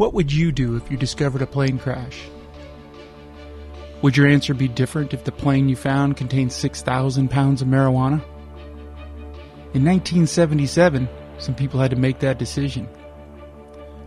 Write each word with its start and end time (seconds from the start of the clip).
What 0.00 0.14
would 0.14 0.32
you 0.32 0.50
do 0.50 0.76
if 0.76 0.90
you 0.90 0.96
discovered 0.96 1.42
a 1.42 1.46
plane 1.46 1.78
crash? 1.78 2.26
Would 4.00 4.16
your 4.16 4.28
answer 4.28 4.54
be 4.54 4.66
different 4.66 5.12
if 5.12 5.24
the 5.24 5.30
plane 5.30 5.68
you 5.68 5.76
found 5.76 6.16
contained 6.16 6.54
6,000 6.54 7.30
pounds 7.30 7.60
of 7.60 7.68
marijuana? 7.68 8.24
In 9.74 9.84
1977, 9.84 11.06
some 11.36 11.54
people 11.54 11.80
had 11.80 11.90
to 11.90 11.98
make 11.98 12.20
that 12.20 12.38
decision. 12.38 12.88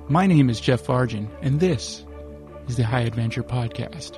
My 0.10 0.26
name 0.26 0.50
is 0.50 0.60
Jeff 0.60 0.84
Vargin, 0.84 1.30
and 1.44 1.60
this 1.60 2.04
is 2.68 2.76
the 2.76 2.84
High 2.84 3.02
Adventure 3.02 3.44
Podcast. 3.44 4.18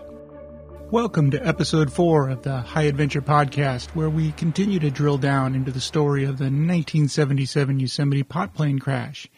Welcome 0.92 1.30
to 1.32 1.46
episode 1.46 1.92
4 1.92 2.30
of 2.30 2.44
the 2.44 2.62
High 2.62 2.84
Adventure 2.84 3.22
Podcast, 3.22 3.88
where 3.88 4.10
we 4.10 4.32
continue 4.32 4.80
to 4.80 4.90
drill 4.90 5.18
down 5.18 5.54
into 5.54 5.72
the 5.72 5.82
story 5.82 6.24
of 6.24 6.38
the 6.38 6.46
1977 6.46 7.82
Yosemite 7.82 8.24
pot 8.24 8.54
plane 8.54 8.80
crash 8.80 9.30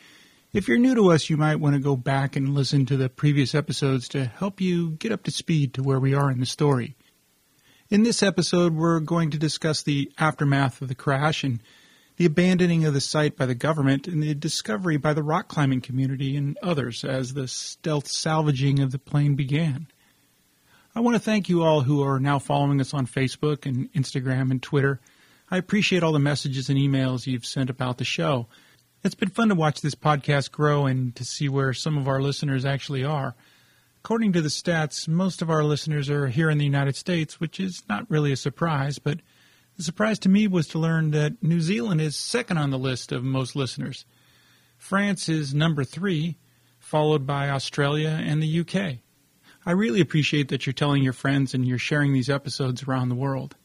if 0.54 0.68
you're 0.68 0.78
new 0.78 0.96
to 0.96 1.12
us, 1.12 1.30
you 1.30 1.38
might 1.38 1.60
want 1.60 1.76
to 1.76 1.82
go 1.82 1.96
back 1.96 2.36
and 2.36 2.56
listen 2.56 2.86
to 2.86 2.98
the 2.98 3.10
previous 3.10 3.54
episodes 3.54 4.08
to 4.10 4.26
help 4.26 4.62
you 4.62 4.92
get 4.92 5.12
up 5.12 5.24
to 5.24 5.32
speed 5.32 5.74
to 5.74 5.84
where 5.84 6.00
we 6.00 6.14
are 6.14 6.32
in 6.32 6.40
the 6.40 6.46
story. 6.46 6.96
In 7.90 8.04
this 8.04 8.24
episode, 8.24 8.74
we're 8.74 9.00
going 9.00 9.32
to 9.32 9.38
discuss 9.38 9.84
the 9.84 10.12
aftermath 10.18 10.82
of 10.82 10.88
the 10.88 10.96
crash 10.96 11.44
and 11.44 11.62
the 12.18 12.26
abandoning 12.26 12.86
of 12.86 12.94
the 12.94 13.02
site 13.02 13.38
by 13.38 13.46
the 13.46 13.56
government 13.56 14.08
and 14.08 14.24
the 14.24 14.34
discovery 14.34 14.98
by 14.98 15.14
the 15.14 15.24
rock 15.24 15.48
climbing 15.48 15.82
community 15.82 16.36
and 16.36 16.58
others 16.64 17.04
as 17.04 17.34
the 17.34 17.48
stealth 17.48 18.08
salvaging 18.08 18.80
of 18.80 18.92
the 18.92 19.00
plane 19.00 19.36
began. 19.36 19.88
I 20.96 21.02
want 21.02 21.16
to 21.16 21.22
thank 21.22 21.48
you 21.48 21.64
all 21.64 21.82
who 21.82 22.02
are 22.02 22.20
now 22.20 22.40
following 22.40 22.82
us 22.82 22.94
on 22.94 23.06
Facebook 23.06 23.66
and 23.66 23.92
Instagram 23.94 24.50
and 24.50 24.62
Twitter. 24.62 25.00
I 25.52 25.58
appreciate 25.58 26.02
all 26.02 26.12
the 26.12 26.20
messages 26.20 26.70
and 26.70 26.80
emails 26.80 27.28
you've 27.28 27.46
sent 27.46 27.70
about 27.70 28.00
the 28.00 28.04
show. 28.04 28.48
It's 29.04 29.16
been 29.16 29.30
fun 29.30 29.50
to 29.50 29.56
watch 29.56 29.82
this 29.82 29.96
podcast 29.96 30.52
grow 30.52 30.88
and 30.88 31.16
to 31.16 31.24
see 31.24 31.48
where 31.48 31.72
some 31.72 31.98
of 31.98 32.08
our 32.08 32.20
listeners 32.20 32.66
actually 32.66 33.04
are. 33.04 33.36
According 34.00 34.34
to 34.34 34.42
the 34.42 34.50
stats, 34.50 35.08
most 35.08 35.42
of 35.42 35.50
our 35.50 35.64
listeners 35.64 36.10
are 36.10 36.28
here 36.28 36.50
in 36.50 36.58
the 36.58 36.66
United 36.66 36.96
States, 36.96 37.40
which 37.40 37.60
is 37.60 37.84
not 37.88 38.10
really 38.10 38.32
a 38.32 38.38
surprise, 38.38 38.98
but 38.98 39.20
the 39.78 39.84
surprise 39.84 40.18
to 40.20 40.30
me 40.30 40.48
was 40.48 40.68
to 40.70 40.80
learn 40.80 41.12
that 41.12 41.44
New 41.44 41.62
Zealand 41.62 42.02
is 42.02 42.16
second 42.16 42.58
on 42.58 42.72
the 42.72 42.80
list 42.80 43.12
of 43.12 43.24
most 43.24 43.56
listeners. 43.56 44.06
France 44.78 45.30
is 45.30 45.54
number 45.54 45.84
three, 45.84 46.38
followed 46.80 47.28
by 47.28 47.50
Australia 47.50 48.10
and 48.10 48.42
the 48.42 48.60
UK. 48.62 48.98
I 49.64 49.72
really 49.72 50.02
appreciate 50.02 50.50
that 50.50 50.66
you're 50.66 50.74
telling 50.74 51.04
your 51.04 51.14
friends 51.14 51.54
and 51.54 51.68
you're 51.68 51.78
sharing 51.78 52.14
these 52.14 52.30
episodes 52.30 52.84
around 52.84 53.10
the 53.10 53.16
world. 53.16 53.56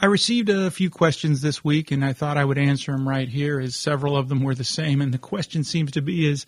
I 0.00 0.06
received 0.06 0.48
a 0.48 0.70
few 0.70 0.90
questions 0.90 1.40
this 1.40 1.64
week, 1.64 1.90
and 1.90 2.04
I 2.04 2.12
thought 2.12 2.36
I 2.36 2.44
would 2.44 2.58
answer 2.58 2.92
them 2.92 3.08
right 3.08 3.28
here, 3.28 3.58
as 3.58 3.74
several 3.74 4.16
of 4.16 4.28
them 4.28 4.42
were 4.42 4.54
the 4.54 4.62
same. 4.62 5.00
And 5.00 5.12
the 5.12 5.18
question 5.18 5.64
seems 5.64 5.90
to 5.92 6.02
be: 6.02 6.28
is 6.28 6.46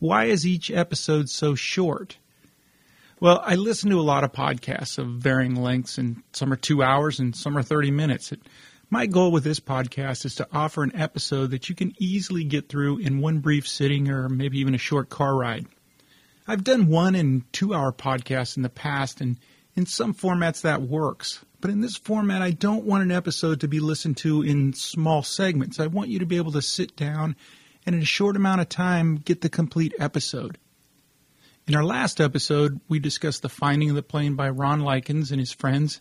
why 0.00 0.24
is 0.24 0.46
each 0.46 0.70
episode 0.70 1.28
so 1.28 1.54
short? 1.54 2.18
Well, 3.20 3.40
I 3.44 3.54
listen 3.54 3.90
to 3.90 4.00
a 4.00 4.02
lot 4.02 4.24
of 4.24 4.32
podcasts 4.32 4.98
of 4.98 5.06
varying 5.06 5.54
lengths, 5.54 5.98
and 5.98 6.22
some 6.32 6.52
are 6.52 6.56
two 6.56 6.82
hours 6.82 7.18
and 7.18 7.34
some 7.34 7.56
are 7.56 7.62
30 7.62 7.90
minutes. 7.90 8.32
My 8.90 9.06
goal 9.06 9.32
with 9.32 9.44
this 9.44 9.60
podcast 9.60 10.24
is 10.24 10.36
to 10.36 10.48
offer 10.52 10.82
an 10.82 10.94
episode 10.94 11.50
that 11.50 11.68
you 11.68 11.74
can 11.74 11.94
easily 11.98 12.44
get 12.44 12.68
through 12.68 12.98
in 12.98 13.20
one 13.20 13.40
brief 13.40 13.66
sitting 13.66 14.08
or 14.08 14.28
maybe 14.28 14.58
even 14.60 14.74
a 14.74 14.78
short 14.78 15.08
car 15.08 15.36
ride. 15.36 15.66
I've 16.46 16.64
done 16.64 16.86
one 16.86 17.14
and 17.14 17.52
two 17.52 17.74
hour 17.74 17.92
podcasts 17.92 18.56
in 18.56 18.62
the 18.62 18.68
past, 18.68 19.20
and 19.20 19.36
in 19.76 19.86
some 19.86 20.14
formats 20.14 20.62
that 20.62 20.82
works. 20.82 21.44
But 21.60 21.70
in 21.70 21.80
this 21.80 21.96
format, 21.96 22.42
I 22.42 22.52
don't 22.52 22.84
want 22.84 23.02
an 23.02 23.10
episode 23.10 23.60
to 23.60 23.68
be 23.68 23.80
listened 23.80 24.16
to 24.18 24.42
in 24.42 24.72
small 24.72 25.22
segments. 25.22 25.80
I 25.80 25.88
want 25.88 26.08
you 26.08 26.20
to 26.20 26.26
be 26.26 26.36
able 26.36 26.52
to 26.52 26.62
sit 26.62 26.94
down 26.94 27.34
and 27.84 27.96
in 27.96 28.02
a 28.02 28.06
short 28.06 28.36
amount 28.36 28.60
of 28.60 28.68
time 28.68 29.16
get 29.16 29.40
the 29.40 29.48
complete 29.48 29.94
episode. 29.98 30.58
In 31.66 31.74
our 31.74 31.84
last 31.84 32.20
episode, 32.20 32.80
we 32.88 32.98
discussed 32.98 33.42
the 33.42 33.48
finding 33.48 33.90
of 33.90 33.96
the 33.96 34.02
plane 34.02 34.34
by 34.34 34.48
Ron 34.48 34.80
Likens 34.80 35.30
and 35.30 35.40
his 35.40 35.52
friends 35.52 36.00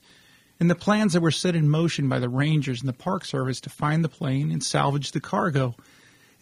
and 0.59 0.69
the 0.69 0.75
plans 0.75 1.13
that 1.13 1.21
were 1.21 1.31
set 1.31 1.55
in 1.55 1.69
motion 1.69 2.09
by 2.09 2.19
the 2.19 2.29
rangers 2.29 2.81
and 2.81 2.89
the 2.89 2.93
Park 2.93 3.25
Service 3.25 3.61
to 3.61 3.69
find 3.69 4.03
the 4.03 4.09
plane 4.09 4.51
and 4.51 4.63
salvage 4.63 5.11
the 5.11 5.19
cargo, 5.19 5.75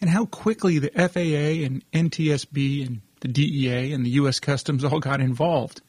and 0.00 0.10
how 0.10 0.26
quickly 0.26 0.78
the 0.78 0.90
FAA 0.90 1.64
and 1.64 1.84
NTSB 1.92 2.86
and 2.86 3.00
the 3.20 3.28
DEA 3.28 3.92
and 3.92 4.04
the 4.04 4.10
U.S. 4.10 4.40
Customs 4.40 4.84
all 4.84 5.00
got 5.00 5.20
involved. 5.20 5.80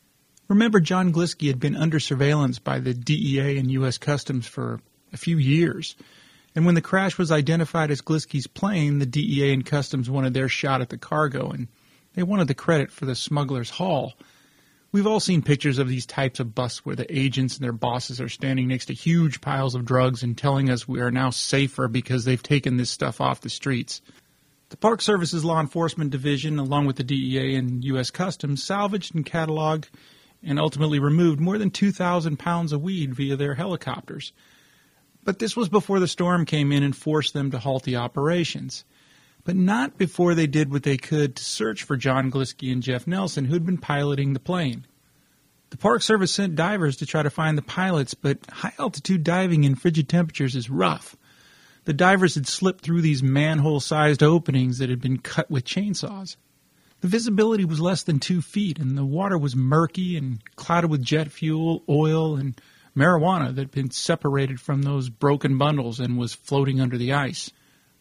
Remember, 0.48 0.80
John 0.80 1.12
Glisky 1.12 1.48
had 1.48 1.60
been 1.60 1.76
under 1.76 2.00
surveillance 2.00 2.58
by 2.58 2.80
the 2.80 2.94
DEA 2.94 3.58
and 3.58 3.70
U.S. 3.72 3.98
Customs 3.98 4.48
for 4.48 4.80
a 5.12 5.18
few 5.18 5.38
years. 5.38 5.96
And 6.56 6.66
when 6.66 6.76
the 6.76 6.82
crash 6.82 7.18
was 7.18 7.32
identified 7.32 7.92
as 7.92 8.02
Glisky's 8.02 8.48
plane, 8.48 9.00
the 9.00 9.06
DEA 9.06 9.54
and 9.54 9.66
Customs 9.66 10.10
wanted 10.10 10.34
their 10.34 10.50
shot 10.50 10.82
at 10.82 10.90
the 10.90 10.98
cargo, 10.98 11.50
and 11.50 11.68
they 12.14 12.24
wanted 12.24 12.48
the 12.48 12.56
credit 12.56 12.92
for 12.92 13.06
the 13.06 13.16
smuggler's 13.16 13.70
haul. 13.70 14.14
We've 14.94 15.06
all 15.06 15.20
seen 15.20 15.42
pictures 15.42 15.80
of 15.80 15.90
these 15.90 16.06
types 16.06 16.40
of 16.40 16.56
busts 16.56 16.86
where 16.86 16.96
the 16.96 17.16
agents 17.16 17.58
and 17.58 17.64
their 17.64 17.74
bosses 17.74 18.22
are 18.22 18.30
standing 18.30 18.70
next 18.70 18.86
to 18.86 18.94
huge 18.94 19.42
piles 19.42 19.76
of 19.76 19.86
drugs 19.86 20.24
and 20.24 20.38
telling 20.38 20.70
us 20.70 20.88
we 20.88 21.02
are 21.02 21.12
now 21.12 21.30
safer 21.30 21.90
because 21.90 22.24
they've 22.24 22.42
taken 22.42 22.78
this 22.78 22.90
stuff 22.90 23.20
off 23.20 23.42
the 23.42 23.50
streets. 23.50 24.02
The 24.70 24.78
Park 24.78 25.02
Service's 25.02 25.46
Law 25.46 25.60
Enforcement 25.60 26.10
Division, 26.12 26.58
along 26.58 26.88
with 26.88 26.96
the 26.96 27.04
DEA 27.04 27.56
and 27.56 27.84
U.S. 27.84 28.12
Customs, 28.12 28.64
salvaged 28.64 29.14
and 29.14 29.26
cataloged 29.26 29.86
and 30.44 30.60
ultimately 30.60 31.00
removed 31.00 31.40
more 31.40 31.58
than 31.58 31.72
2,000 31.72 32.38
pounds 32.38 32.72
of 32.72 32.82
weed 32.82 33.14
via 33.14 33.36
their 33.36 33.56
helicopters. 33.56 34.34
But 35.24 35.40
this 35.40 35.56
was 35.58 35.70
before 35.70 36.00
the 36.00 36.08
storm 36.08 36.46
came 36.46 36.72
in 36.72 36.84
and 36.84 36.96
forced 36.96 37.34
them 37.34 37.52
to 37.52 37.60
halt 37.60 37.84
the 37.84 37.98
operations. 37.98 38.86
But 39.44 39.56
not 39.56 39.98
before 39.98 40.36
they 40.36 40.48
did 40.48 40.72
what 40.72 40.84
they 40.84 40.98
could 40.98 41.36
to 41.36 41.44
search 41.44 41.84
for 41.84 41.98
John 41.98 42.32
Glisky 42.32 42.72
and 42.72 42.84
Jeff 42.84 43.08
Nelson, 43.08 43.46
who'd 43.46 43.66
been 43.66 43.78
piloting 43.78 44.34
the 44.34 44.40
plane. 44.40 44.86
The 45.70 45.78
Park 45.78 46.02
Service 46.02 46.34
sent 46.34 46.56
divers 46.56 46.96
to 46.98 47.06
try 47.06 47.24
to 47.24 47.30
find 47.30 47.58
the 47.58 47.62
pilots, 47.62 48.14
but 48.14 48.40
high 48.50 48.74
altitude 48.80 49.24
diving 49.24 49.66
in 49.66 49.76
frigid 49.76 50.08
temperatures 50.08 50.56
is 50.56 50.70
rough. 50.70 51.18
The 51.84 51.94
divers 51.94 52.36
had 52.36 52.48
slipped 52.48 52.84
through 52.84 53.02
these 53.02 53.24
manhole 53.24 53.80
sized 53.80 54.24
openings 54.24 54.78
that 54.78 54.90
had 54.90 55.02
been 55.02 55.18
cut 55.18 55.50
with 55.50 55.66
chainsaws. 55.66 56.38
The 57.00 57.08
visibility 57.08 57.64
was 57.64 57.80
less 57.80 58.02
than 58.04 58.20
two 58.20 58.42
feet, 58.42 58.80
and 58.80 58.98
the 58.98 59.06
water 59.06 59.38
was 59.38 59.56
murky 59.56 60.18
and 60.18 60.42
clouded 60.56 60.90
with 60.90 61.04
jet 61.04 61.32
fuel, 61.32 61.84
oil, 61.88 62.36
and 62.36 62.60
marijuana 62.96 63.54
that 63.54 63.62
had 63.62 63.72
been 63.72 63.92
separated 63.92 64.60
from 64.60 64.82
those 64.82 65.10
broken 65.10 65.60
bundles 65.60 66.00
and 66.00 66.18
was 66.18 66.34
floating 66.34 66.82
under 66.82 66.98
the 66.98 67.14
ice. 67.14 67.52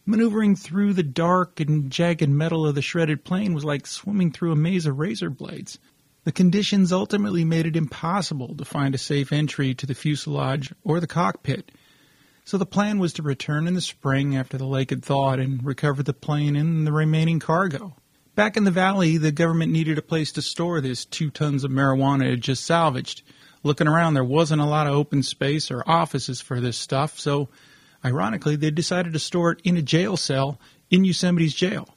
Maneuvering 0.07 0.57
through 0.57 0.95
the 0.95 1.03
dark 1.03 1.61
and 1.61 1.91
jagged 1.91 2.31
metal 2.31 2.67
of 2.67 2.75
the 2.75 2.81
shredded 2.81 3.23
plane 3.23 3.53
was 3.53 3.65
like 3.65 3.87
swimming 3.87 4.31
through 4.31 4.53
a 4.53 4.57
maze 4.57 4.87
of 4.87 4.99
razor 4.99 5.29
blades. 5.29 5.79
The 6.25 6.33
conditions 6.33 6.91
ultimately 6.91 7.45
made 7.45 7.67
it 7.67 7.77
impossible 7.77 8.55
to 8.57 8.65
find 8.65 8.95
a 8.95 8.99
safe 8.99 9.31
entry 9.31 9.75
to 9.75 9.85
the 9.85 9.95
fuselage 9.95 10.73
or 10.85 11.01
the 11.01 11.07
cockpit. 11.07 11.71
So 12.45 12.57
the 12.57 12.65
plan 12.65 12.99
was 12.99 13.13
to 13.15 13.23
return 13.23 13.69
in 13.69 13.75
the 13.75 13.81
spring 13.81 14.37
after 14.37 14.57
the 14.57 14.67
lake 14.67 14.91
had 14.91 15.05
thawed 15.05 15.39
and 15.39 15.63
recover 15.63 16.03
the 16.03 16.15
plane 16.15 16.57
and 16.57 16.87
the 16.87 16.93
remaining 16.93 17.41
cargo. 17.41 17.95
Back 18.37 18.59
in 18.59 18.65
the 18.65 18.71
valley, 18.71 19.17
the 19.17 19.33
government 19.33 19.73
needed 19.73 19.97
a 19.97 20.03
place 20.03 20.33
to 20.33 20.43
store 20.43 20.83
this 20.83 21.07
two 21.07 21.31
tons 21.31 21.65
of 21.65 21.71
marijuana 21.71 22.35
it 22.35 22.41
just 22.41 22.67
salvaged. 22.67 23.23
Looking 23.63 23.89
around, 23.89 24.13
there 24.13 24.23
wasn't 24.23 24.61
a 24.61 24.67
lot 24.67 24.87
of 24.87 24.93
open 24.93 25.23
space 25.23 25.71
or 25.71 25.83
offices 25.87 26.43
for 26.43 26.61
this 26.61 26.77
stuff, 26.77 27.19
so 27.19 27.49
ironically, 28.05 28.55
they 28.55 28.71
decided 28.71 29.15
to 29.15 29.19
store 29.19 29.53
it 29.53 29.63
in 29.65 29.79
a 29.79 29.83
jail 29.83 30.19
cell 30.19 30.61
in 30.91 31.03
Yosemite's 31.03 31.55
jail. 31.55 31.89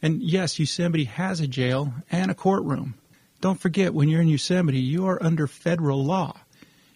And 0.00 0.22
yes, 0.22 0.60
Yosemite 0.60 1.04
has 1.04 1.40
a 1.40 1.48
jail 1.48 1.92
and 2.08 2.30
a 2.30 2.36
courtroom. 2.36 2.94
Don't 3.40 3.60
forget, 3.60 3.92
when 3.92 4.08
you're 4.08 4.22
in 4.22 4.28
Yosemite, 4.28 4.78
you 4.78 5.06
are 5.06 5.20
under 5.20 5.48
federal 5.48 6.04
law. 6.04 6.38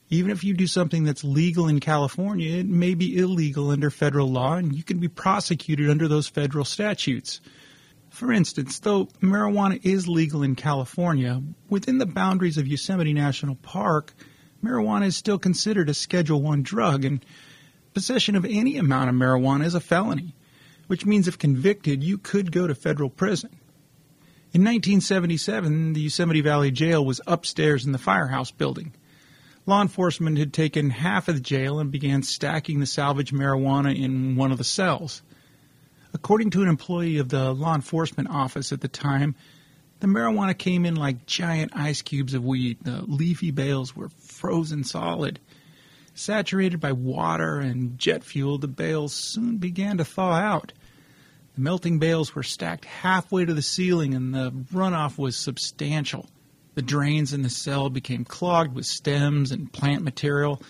Even 0.08 0.30
if 0.30 0.44
you 0.44 0.54
do 0.54 0.68
something 0.68 1.02
that's 1.02 1.24
legal 1.24 1.66
in 1.66 1.80
California, 1.80 2.58
it 2.58 2.66
may 2.66 2.94
be 2.94 3.18
illegal 3.18 3.70
under 3.70 3.90
federal 3.90 4.30
law, 4.30 4.54
and 4.54 4.72
you 4.72 4.84
can 4.84 5.00
be 5.00 5.08
prosecuted 5.08 5.90
under 5.90 6.06
those 6.06 6.28
federal 6.28 6.64
statutes. 6.64 7.40
For 8.14 8.30
instance, 8.30 8.78
though 8.78 9.06
marijuana 9.20 9.80
is 9.82 10.06
legal 10.06 10.44
in 10.44 10.54
California, 10.54 11.42
within 11.68 11.98
the 11.98 12.06
boundaries 12.06 12.56
of 12.56 12.68
Yosemite 12.68 13.12
National 13.12 13.56
Park, 13.56 14.14
marijuana 14.62 15.06
is 15.06 15.16
still 15.16 15.36
considered 15.36 15.88
a 15.88 15.94
Schedule 15.94 16.40
1 16.40 16.62
drug, 16.62 17.04
and 17.04 17.26
possession 17.92 18.36
of 18.36 18.44
any 18.44 18.76
amount 18.76 19.10
of 19.10 19.16
marijuana 19.16 19.64
is 19.64 19.74
a 19.74 19.80
felony, 19.80 20.32
which 20.86 21.04
means 21.04 21.26
if 21.26 21.40
convicted, 21.40 22.04
you 22.04 22.16
could 22.16 22.52
go 22.52 22.68
to 22.68 22.74
federal 22.76 23.10
prison. 23.10 23.50
In 24.52 24.62
1977, 24.62 25.94
the 25.94 26.02
Yosemite 26.02 26.40
Valley 26.40 26.70
Jail 26.70 27.04
was 27.04 27.20
upstairs 27.26 27.84
in 27.84 27.90
the 27.90 27.98
firehouse 27.98 28.52
building. 28.52 28.94
Law 29.66 29.82
enforcement 29.82 30.38
had 30.38 30.52
taken 30.52 30.90
half 30.90 31.26
of 31.26 31.34
the 31.34 31.40
jail 31.40 31.80
and 31.80 31.90
began 31.90 32.22
stacking 32.22 32.78
the 32.78 32.86
salvaged 32.86 33.34
marijuana 33.34 33.92
in 33.92 34.36
one 34.36 34.52
of 34.52 34.58
the 34.58 34.62
cells. 34.62 35.22
According 36.14 36.50
to 36.50 36.62
an 36.62 36.68
employee 36.68 37.18
of 37.18 37.28
the 37.28 37.52
law 37.52 37.74
enforcement 37.74 38.30
office 38.30 38.72
at 38.72 38.80
the 38.80 38.88
time, 38.88 39.34
the 39.98 40.06
marijuana 40.06 40.56
came 40.56 40.86
in 40.86 40.94
like 40.94 41.26
giant 41.26 41.72
ice 41.74 42.02
cubes 42.02 42.34
of 42.34 42.44
weed. 42.44 42.78
The 42.82 43.02
leafy 43.02 43.50
bales 43.50 43.96
were 43.96 44.08
frozen 44.08 44.84
solid. 44.84 45.40
Saturated 46.14 46.78
by 46.78 46.92
water 46.92 47.58
and 47.58 47.98
jet 47.98 48.22
fuel, 48.22 48.58
the 48.58 48.68
bales 48.68 49.12
soon 49.12 49.56
began 49.56 49.98
to 49.98 50.04
thaw 50.04 50.34
out. 50.34 50.72
The 51.56 51.60
melting 51.60 51.98
bales 51.98 52.34
were 52.34 52.44
stacked 52.44 52.84
halfway 52.84 53.44
to 53.44 53.54
the 53.54 53.62
ceiling, 53.62 54.14
and 54.14 54.32
the 54.32 54.52
runoff 54.72 55.18
was 55.18 55.36
substantial. 55.36 56.28
The 56.74 56.82
drains 56.82 57.32
in 57.32 57.42
the 57.42 57.50
cell 57.50 57.90
became 57.90 58.24
clogged 58.24 58.74
with 58.74 58.86
stems 58.86 59.50
and 59.50 59.72
plant 59.72 60.02
material. 60.02 60.62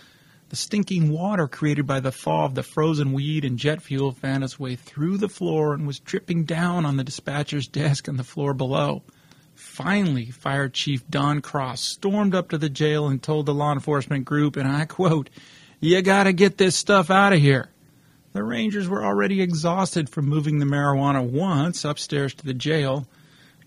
The 0.54 0.58
stinking 0.58 1.10
water 1.10 1.48
created 1.48 1.84
by 1.84 1.98
the 1.98 2.12
thaw 2.12 2.44
of 2.44 2.54
the 2.54 2.62
frozen 2.62 3.12
weed 3.12 3.44
and 3.44 3.58
jet 3.58 3.82
fuel 3.82 4.12
found 4.12 4.44
its 4.44 4.56
way 4.56 4.76
through 4.76 5.18
the 5.18 5.28
floor 5.28 5.74
and 5.74 5.84
was 5.84 5.98
dripping 5.98 6.44
down 6.44 6.86
on 6.86 6.96
the 6.96 7.02
dispatcher's 7.02 7.66
desk 7.66 8.06
and 8.06 8.16
the 8.16 8.22
floor 8.22 8.54
below. 8.54 9.02
Finally, 9.56 10.30
Fire 10.30 10.68
Chief 10.68 11.04
Don 11.10 11.40
Cross 11.40 11.80
stormed 11.80 12.36
up 12.36 12.50
to 12.50 12.58
the 12.58 12.68
jail 12.68 13.08
and 13.08 13.20
told 13.20 13.46
the 13.46 13.52
law 13.52 13.72
enforcement 13.72 14.26
group, 14.26 14.54
and 14.54 14.68
I 14.68 14.84
quote, 14.84 15.28
You 15.80 16.00
gotta 16.02 16.32
get 16.32 16.56
this 16.56 16.76
stuff 16.76 17.10
out 17.10 17.32
of 17.32 17.40
here. 17.40 17.70
The 18.32 18.44
Rangers 18.44 18.88
were 18.88 19.04
already 19.04 19.42
exhausted 19.42 20.08
from 20.08 20.28
moving 20.28 20.60
the 20.60 20.66
marijuana 20.66 21.28
once 21.28 21.84
upstairs 21.84 22.32
to 22.34 22.46
the 22.46 22.54
jail. 22.54 23.08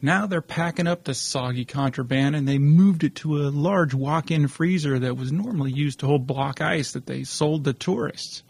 Now 0.02 0.28
they're 0.28 0.42
packing 0.42 0.86
up 0.86 1.04
the 1.04 1.16
soggy 1.16 1.66
contraband 1.66 2.36
and 2.36 2.48
they 2.48 2.60
moved 2.60 3.04
it 3.04 3.16
to 3.16 3.38
a 3.38 3.50
large 3.50 3.94
walk 3.94 4.30
in 4.30 4.48
freezer 4.48 5.00
that 5.00 5.18
was 5.18 5.32
normally 5.32 5.72
used 5.72 6.00
to 6.00 6.06
hold 6.06 6.28
block 6.28 6.62
ice 6.62 6.92
that 6.92 7.08
they 7.08 7.24
sold 7.24 7.64
to 7.66 7.74
tourists. 7.74 8.44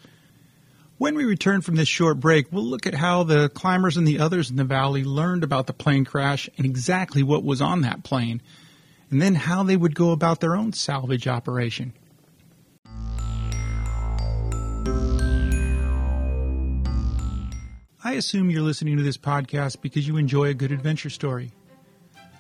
When 0.97 1.15
we 1.15 1.25
return 1.25 1.61
from 1.61 1.75
this 1.75 1.88
short 1.88 2.19
break, 2.19 2.51
we'll 2.51 2.63
look 2.63 2.88
at 2.88 2.95
how 2.95 3.23
the 3.23 3.49
climbers 3.49 3.97
and 3.97 4.07
the 4.07 4.19
others 4.19 4.49
in 4.49 4.55
the 4.55 4.63
valley 4.63 5.03
learned 5.03 5.44
about 5.44 5.67
the 5.67 5.73
plane 5.73 6.05
crash 6.05 6.49
and 6.57 6.65
exactly 6.65 7.23
what 7.23 7.44
was 7.44 7.61
on 7.61 7.81
that 7.81 8.03
plane, 8.03 8.41
and 9.09 9.21
then 9.21 9.35
how 9.35 9.63
they 9.63 9.77
would 9.77 9.95
go 9.95 10.11
about 10.11 10.41
their 10.41 10.55
own 10.55 10.73
salvage 10.73 11.27
operation. 11.27 11.94
I 18.07 18.13
assume 18.13 18.50
you're 18.50 18.62
listening 18.62 18.95
to 18.95 19.04
this 19.04 19.18
podcast 19.18 19.81
because 19.81 20.07
you 20.07 20.15
enjoy 20.15 20.45
a 20.45 20.54
good 20.54 20.71
adventure 20.71 21.09
story. 21.09 21.51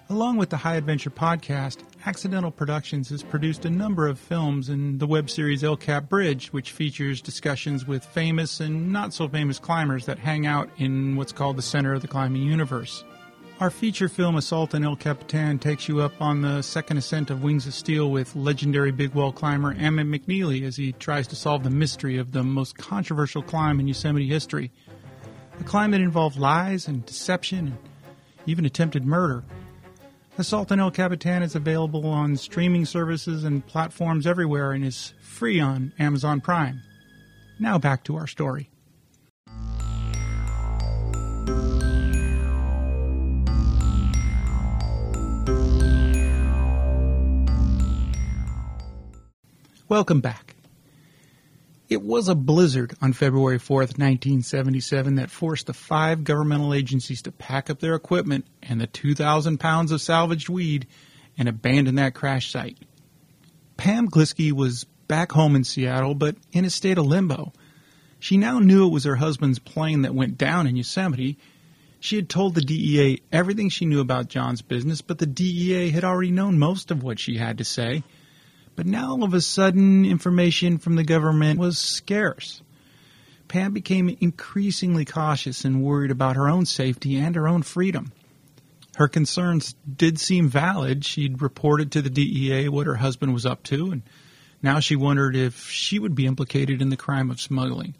Along 0.09 0.37
with 0.37 0.49
the 0.49 0.55
High 0.55 0.77
Adventure 0.77 1.09
podcast, 1.09 1.79
Accidental 2.05 2.51
Productions 2.51 3.09
has 3.09 3.21
produced 3.21 3.65
a 3.65 3.69
number 3.69 4.07
of 4.07 4.17
films 4.17 4.69
in 4.69 4.97
the 4.97 5.05
web 5.05 5.29
series 5.29 5.65
El 5.65 5.75
Cap 5.75 6.07
Bridge, 6.07 6.53
which 6.53 6.71
features 6.71 7.21
discussions 7.21 7.85
with 7.85 8.05
famous 8.05 8.61
and 8.61 8.93
not 8.93 9.13
so 9.13 9.27
famous 9.27 9.59
climbers 9.59 10.05
that 10.05 10.19
hang 10.19 10.45
out 10.47 10.69
in 10.77 11.17
what's 11.17 11.33
called 11.33 11.57
the 11.57 11.61
center 11.61 11.93
of 11.93 12.01
the 12.01 12.07
climbing 12.07 12.43
universe. 12.43 13.03
Our 13.59 13.69
feature 13.69 14.07
film 14.07 14.37
Assault 14.37 14.73
on 14.73 14.85
El 14.85 14.95
Capitan 14.95 15.59
takes 15.59 15.89
you 15.89 15.99
up 15.99 16.21
on 16.21 16.43
the 16.43 16.61
second 16.61 16.95
ascent 16.95 17.29
of 17.29 17.43
Wings 17.43 17.67
of 17.67 17.73
Steel 17.73 18.09
with 18.09 18.37
legendary 18.37 18.93
big 18.93 19.13
wall 19.13 19.33
climber 19.33 19.73
Emmett 19.77 20.07
McNeely 20.07 20.63
as 20.63 20.77
he 20.77 20.93
tries 20.93 21.27
to 21.27 21.35
solve 21.35 21.65
the 21.65 21.69
mystery 21.69 22.17
of 22.17 22.31
the 22.31 22.43
most 22.43 22.77
controversial 22.77 23.41
climb 23.41 23.81
in 23.81 23.87
Yosemite 23.89 24.29
history– 24.29 24.71
a 25.59 25.63
climb 25.63 25.91
that 25.91 26.01
involved 26.01 26.37
lies 26.37 26.87
and 26.87 27.05
deception 27.05 27.59
and 27.59 27.77
even 28.45 28.65
attempted 28.65 29.05
murder. 29.05 29.43
Assault 30.37 30.71
on 30.71 30.79
El 30.79 30.91
Capitan 30.91 31.41
is 31.41 31.55
available 31.55 32.07
on 32.07 32.37
streaming 32.37 32.85
services 32.85 33.43
and 33.43 33.65
platforms 33.65 34.27
everywhere 34.27 34.71
and 34.71 34.85
is 34.85 35.13
free 35.19 35.59
on 35.59 35.93
Amazon 35.97 36.41
Prime. 36.41 36.81
Now 37.59 37.79
back 37.79 38.03
to 38.03 38.15
our 38.15 38.27
story. 38.27 38.69
Welcome 49.89 50.19
back. 50.19 50.56
It 51.89 52.01
was 52.01 52.27
a 52.27 52.35
blizzard 52.35 52.95
on 53.01 53.13
February 53.13 53.59
4th, 53.59 53.97
1977, 53.97 55.15
that 55.15 55.31
forced 55.31 55.67
the 55.67 55.73
five 55.73 56.25
governmental 56.25 56.73
agencies 56.73 57.21
to 57.21 57.31
pack 57.31 57.69
up 57.69 57.79
their 57.79 57.95
equipment 57.95 58.45
and 58.61 58.81
the 58.81 58.87
2,000 58.87 59.57
pounds 59.57 59.93
of 59.93 60.01
salvaged 60.01 60.49
weed 60.49 60.85
and 61.37 61.47
abandon 61.47 61.95
that 61.95 62.13
crash 62.13 62.51
site. 62.51 62.77
Pam 63.77 64.09
Glisky 64.09 64.51
was 64.51 64.83
back 65.07 65.31
home 65.31 65.55
in 65.55 65.63
Seattle, 65.63 66.13
but 66.13 66.35
in 66.51 66.65
a 66.65 66.69
state 66.69 66.97
of 66.97 67.05
limbo. 67.05 67.53
She 68.19 68.35
now 68.35 68.59
knew 68.59 68.87
it 68.87 68.91
was 68.91 69.05
her 69.05 69.15
husband's 69.15 69.59
plane 69.59 70.01
that 70.01 70.15
went 70.15 70.37
down 70.37 70.67
in 70.67 70.75
Yosemite. 70.75 71.37
She 72.01 72.17
had 72.17 72.27
told 72.27 72.55
the 72.55 72.61
DEA 72.61 73.21
everything 73.31 73.69
she 73.69 73.85
knew 73.85 74.01
about 74.01 74.27
John's 74.27 74.61
business, 74.61 75.01
but 75.01 75.19
the 75.19 75.25
DEA 75.25 75.91
had 75.91 76.03
already 76.03 76.31
known 76.31 76.59
most 76.59 76.91
of 76.91 77.01
what 77.01 77.19
she 77.19 77.37
had 77.37 77.59
to 77.59 77.63
say. 77.63 78.03
But 78.77 78.85
now 78.85 79.09
all 79.09 79.23
of 79.23 79.33
a 79.33 79.41
sudden, 79.41 80.05
information 80.05 80.77
from 80.77 80.95
the 80.95 81.03
government 81.03 81.59
was 81.59 81.79
scarce. 81.79 82.61
Pam 83.47 83.73
became 83.73 84.15
increasingly 84.21 85.03
cautious 85.03 85.65
and 85.65 85.81
worried 85.81 86.11
about 86.11 86.35
her 86.35 86.47
own 86.47 86.67
safety 86.67 87.17
and 87.17 87.35
her 87.35 87.47
own 87.47 87.63
freedom. 87.63 88.11
Her 88.95 89.07
concerns 89.07 89.73
did 89.91 90.19
seem 90.19 90.47
valid. 90.47 91.03
She'd 91.03 91.41
reported 91.41 91.91
to 91.91 92.03
the 92.03 92.11
DEA 92.11 92.69
what 92.69 92.85
her 92.85 92.95
husband 92.95 93.33
was 93.33 93.47
up 93.47 93.63
to, 93.63 93.91
and 93.91 94.03
now 94.61 94.79
she 94.79 94.95
wondered 94.95 95.35
if 95.35 95.69
she 95.71 95.97
would 95.97 96.13
be 96.13 96.27
implicated 96.27 96.79
in 96.79 96.89
the 96.89 96.97
crime 96.97 97.31
of 97.31 97.41
smuggling. 97.41 97.95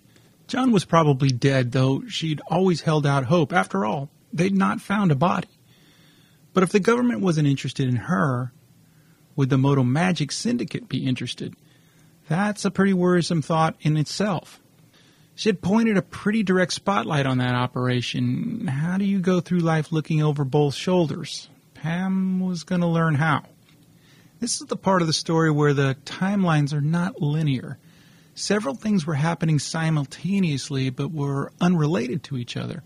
John 0.47 0.71
was 0.71 0.85
probably 0.85 1.29
dead, 1.29 1.71
though 1.71 2.03
she'd 2.07 2.41
always 2.51 2.81
held 2.81 3.07
out 3.07 3.25
hope. 3.25 3.51
After 3.51 3.83
all, 3.83 4.11
they'd 4.31 4.55
not 4.55 4.79
found 4.79 5.11
a 5.11 5.15
body. 5.15 5.49
But 6.53 6.61
if 6.61 6.71
the 6.71 6.79
government 6.79 7.21
wasn't 7.21 7.47
interested 7.47 7.87
in 7.87 7.95
her, 7.95 8.51
would 9.37 9.49
the 9.49 9.57
Moto 9.57 9.83
Magic 9.83 10.33
Syndicate 10.33 10.89
be 10.89 11.05
interested? 11.05 11.55
That's 12.27 12.65
a 12.65 12.71
pretty 12.71 12.93
worrisome 12.93 13.41
thought 13.41 13.77
in 13.79 13.95
itself. 13.95 14.59
She 15.35 15.47
had 15.47 15.61
pointed 15.61 15.95
a 15.97 16.01
pretty 16.01 16.41
direct 16.41 16.73
spotlight 16.73 17.27
on 17.27 17.37
that 17.37 17.53
operation. 17.53 18.67
How 18.67 18.97
do 18.97 19.05
you 19.05 19.19
go 19.19 19.39
through 19.39 19.59
life 19.59 19.91
looking 19.91 20.21
over 20.21 20.43
both 20.43 20.73
shoulders? 20.73 21.47
Pam 21.75 22.39
was 22.39 22.63
going 22.63 22.81
to 22.81 22.87
learn 22.87 23.15
how. 23.15 23.43
This 24.39 24.59
is 24.59 24.67
the 24.67 24.75
part 24.75 25.01
of 25.01 25.07
the 25.07 25.13
story 25.13 25.51
where 25.51 25.73
the 25.73 25.95
timelines 26.05 26.73
are 26.73 26.81
not 26.81 27.21
linear. 27.21 27.77
Several 28.33 28.73
things 28.73 29.05
were 29.05 29.13
happening 29.13 29.59
simultaneously 29.59 30.89
but 30.89 31.11
were 31.11 31.51
unrelated 31.61 32.23
to 32.23 32.37
each 32.37 32.57
other. 32.57 32.83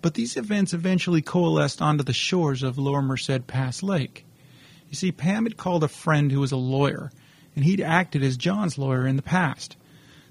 But 0.00 0.14
these 0.14 0.36
events 0.38 0.72
eventually 0.72 1.22
coalesced 1.22 1.82
onto 1.82 2.04
the 2.04 2.12
shores 2.14 2.62
of 2.62 2.78
Lower 2.78 3.02
Merced 3.02 3.46
Pass 3.46 3.82
Lake. 3.82 4.26
You 4.88 4.96
see, 4.96 5.12
Pam 5.12 5.44
had 5.44 5.56
called 5.56 5.84
a 5.84 5.88
friend 5.88 6.30
who 6.30 6.40
was 6.40 6.52
a 6.52 6.56
lawyer, 6.56 7.10
and 7.56 7.64
he'd 7.64 7.80
acted 7.80 8.22
as 8.22 8.36
John's 8.36 8.78
lawyer 8.78 9.06
in 9.06 9.16
the 9.16 9.22
past. 9.22 9.76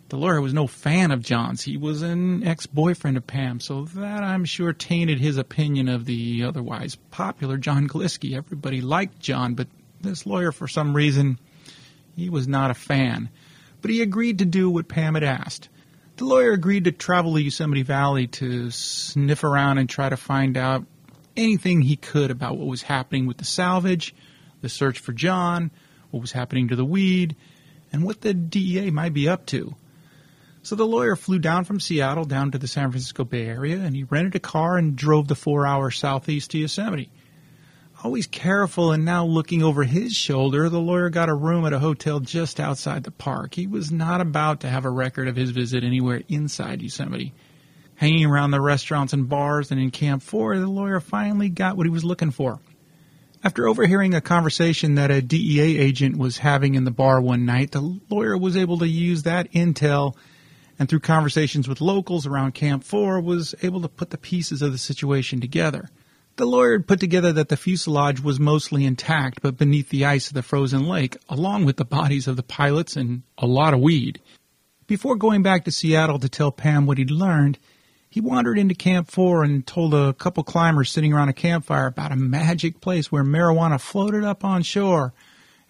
The 0.09 0.17
lawyer 0.17 0.41
was 0.41 0.53
no 0.53 0.67
fan 0.67 1.11
of 1.11 1.23
John's. 1.23 1.63
He 1.63 1.75
was 1.75 2.01
an 2.01 2.44
ex 2.44 2.66
boyfriend 2.66 3.18
of 3.18 3.25
Pam, 3.25 3.59
so 3.59 3.85
that 3.85 4.23
I'm 4.23 4.45
sure 4.45 4.71
tainted 4.71 5.19
his 5.19 5.37
opinion 5.37 5.87
of 5.87 6.06
the 6.06 6.44
otherwise 6.44 6.95
popular 7.09 7.57
John 7.57 7.87
Glisky. 7.87 8.35
Everybody 8.35 8.81
liked 8.81 9.19
John, 9.19 9.56
but 9.56 9.68
this 10.01 10.25
lawyer, 10.25 10.51
for 10.51 10.68
some 10.68 10.95
reason, 10.95 11.39
he 12.16 12.30
was 12.30 12.47
not 12.47 12.71
a 12.71 12.75
fan. 12.75 13.30
But 13.81 13.92
he 13.92 14.01
agreed 14.01 14.39
to 14.39 14.45
do 14.45 14.69
what 14.69 14.87
Pam 14.87 15.16
had 15.16 15.23
asked. 15.23 15.69
The 16.18 16.25
lawyer 16.25 16.51
agreed 16.51 16.83
to 16.83 16.92
travel 16.92 17.33
to 17.33 17.42
Yosemite 17.42 17.81
Valley 17.81 18.28
to 18.28 18.69
sniff 18.69 19.44
around 19.44 19.80
and 19.80 19.89
try 19.89 20.09
to 20.09 20.18
find 20.18 20.57
out 20.57 20.85
anything 21.35 21.81
he 21.81 21.95
could 21.95 22.30
about 22.30 22.57
what 22.57 22.68
was 22.68 22.83
happening 22.83 23.25
with 23.25 23.37
the 23.37 23.45
salvage 23.45 24.13
the 24.63 24.69
search 24.69 24.97
for 24.97 25.11
John, 25.11 25.69
what 26.09 26.21
was 26.21 26.31
happening 26.31 26.69
to 26.69 26.75
the 26.75 26.85
weed, 26.85 27.35
and 27.91 28.03
what 28.03 28.21
the 28.21 28.33
DEA 28.33 28.89
might 28.89 29.13
be 29.13 29.29
up 29.29 29.45
to. 29.47 29.75
So 30.63 30.75
the 30.75 30.87
lawyer 30.87 31.17
flew 31.17 31.39
down 31.39 31.65
from 31.65 31.81
Seattle 31.81 32.23
down 32.23 32.51
to 32.51 32.57
the 32.57 32.69
San 32.69 32.89
Francisco 32.89 33.25
Bay 33.25 33.45
Area 33.45 33.79
and 33.81 33.93
he 33.93 34.03
rented 34.03 34.35
a 34.35 34.39
car 34.39 34.77
and 34.77 34.95
drove 34.95 35.27
the 35.27 35.35
four 35.35 35.67
hours 35.67 35.99
southeast 35.99 36.51
to 36.51 36.57
Yosemite. 36.57 37.11
Always 38.01 38.27
careful 38.27 38.93
and 38.93 39.03
now 39.03 39.25
looking 39.25 39.61
over 39.61 39.83
his 39.83 40.13
shoulder, 40.13 40.69
the 40.69 40.79
lawyer 40.79 41.09
got 41.09 41.27
a 41.27 41.33
room 41.33 41.65
at 41.65 41.73
a 41.73 41.79
hotel 41.79 42.21
just 42.21 42.61
outside 42.61 43.03
the 43.03 43.11
park. 43.11 43.55
He 43.55 43.67
was 43.67 43.91
not 43.91 44.21
about 44.21 44.61
to 44.61 44.69
have 44.69 44.85
a 44.85 44.89
record 44.89 45.27
of 45.27 45.35
his 45.35 45.51
visit 45.51 45.83
anywhere 45.83 46.23
inside 46.29 46.81
Yosemite. 46.81 47.33
Hanging 47.95 48.25
around 48.25 48.51
the 48.51 48.61
restaurants 48.61 49.11
and 49.11 49.27
bars 49.27 49.71
and 49.71 49.81
in 49.81 49.91
Camp 49.91 50.23
4, 50.23 50.59
the 50.59 50.67
lawyer 50.67 51.01
finally 51.01 51.49
got 51.49 51.75
what 51.75 51.85
he 51.85 51.91
was 51.91 52.05
looking 52.05 52.31
for 52.31 52.61
after 53.44 53.68
overhearing 53.68 54.14
a 54.14 54.21
conversation 54.21 54.95
that 54.95 55.12
a 55.12 55.21
DEA 55.21 55.78
agent 55.78 56.18
was 56.18 56.38
having 56.38 56.76
in 56.76 56.85
the 56.85 56.92
bar 56.92 57.19
one 57.19 57.45
night, 57.45 57.71
the 57.71 58.00
lawyer 58.09 58.38
was 58.38 58.56
able 58.56 58.78
to 58.78 58.88
use 58.88 59.23
that 59.23 59.52
intel 59.52 60.16
and 60.80 60.88
through 60.88 61.02
conversations 61.02 61.68
with 61.68 61.81
locals 61.81 62.26
around 62.26 62.54
Camp 62.54 62.83
4 62.83 63.21
was 63.21 63.54
able 63.62 63.81
to 63.81 63.90
put 63.90 64.09
the 64.09 64.18
pieces 64.18 64.62
of 64.62 64.71
the 64.71 64.78
situation 64.78 65.42
together. 65.42 65.90
The 66.38 66.45
lawyer 66.45 66.73
had 66.73 66.88
put 66.88 67.00
together 67.00 67.31
that 67.33 67.50
the 67.50 67.57
fuselage 67.57 68.21
was 68.21 68.40
mostly 68.40 68.85
intact 68.85 69.42
but 69.42 69.57
beneath 69.57 69.90
the 69.90 70.06
ice 70.06 70.30
of 70.30 70.33
the 70.33 70.42
frozen 70.42 70.88
lake, 70.88 71.18
along 71.30 71.66
with 71.66 71.78
the 71.78 71.85
bodies 71.85 72.28
of 72.28 72.38
the 72.38 72.44
pilots 72.44 72.95
and 72.95 73.23
a 73.38 73.45
lot 73.45 73.73
of 73.73 73.81
weed. 73.81 74.19
Before 74.88 75.16
going 75.16 75.44
back 75.44 75.66
to 75.66 75.71
Seattle 75.71 76.19
to 76.19 76.30
tell 76.30 76.52
Pam 76.52 76.85
what 76.85 76.97
he'd 76.97 77.12
learned, 77.12 77.59
he 78.13 78.21
wandered 78.21 78.59
into 78.59 78.75
Camp 78.75 79.09
4 79.09 79.43
and 79.43 79.65
told 79.65 79.95
a 79.95 80.13
couple 80.13 80.43
climbers 80.43 80.91
sitting 80.91 81.13
around 81.13 81.29
a 81.29 81.33
campfire 81.33 81.87
about 81.87 82.11
a 82.11 82.15
magic 82.15 82.79
place 82.79 83.11
where 83.11 83.23
marijuana 83.23 83.81
floated 83.81 84.23
up 84.23 84.45
on 84.45 84.61
shore. 84.61 85.15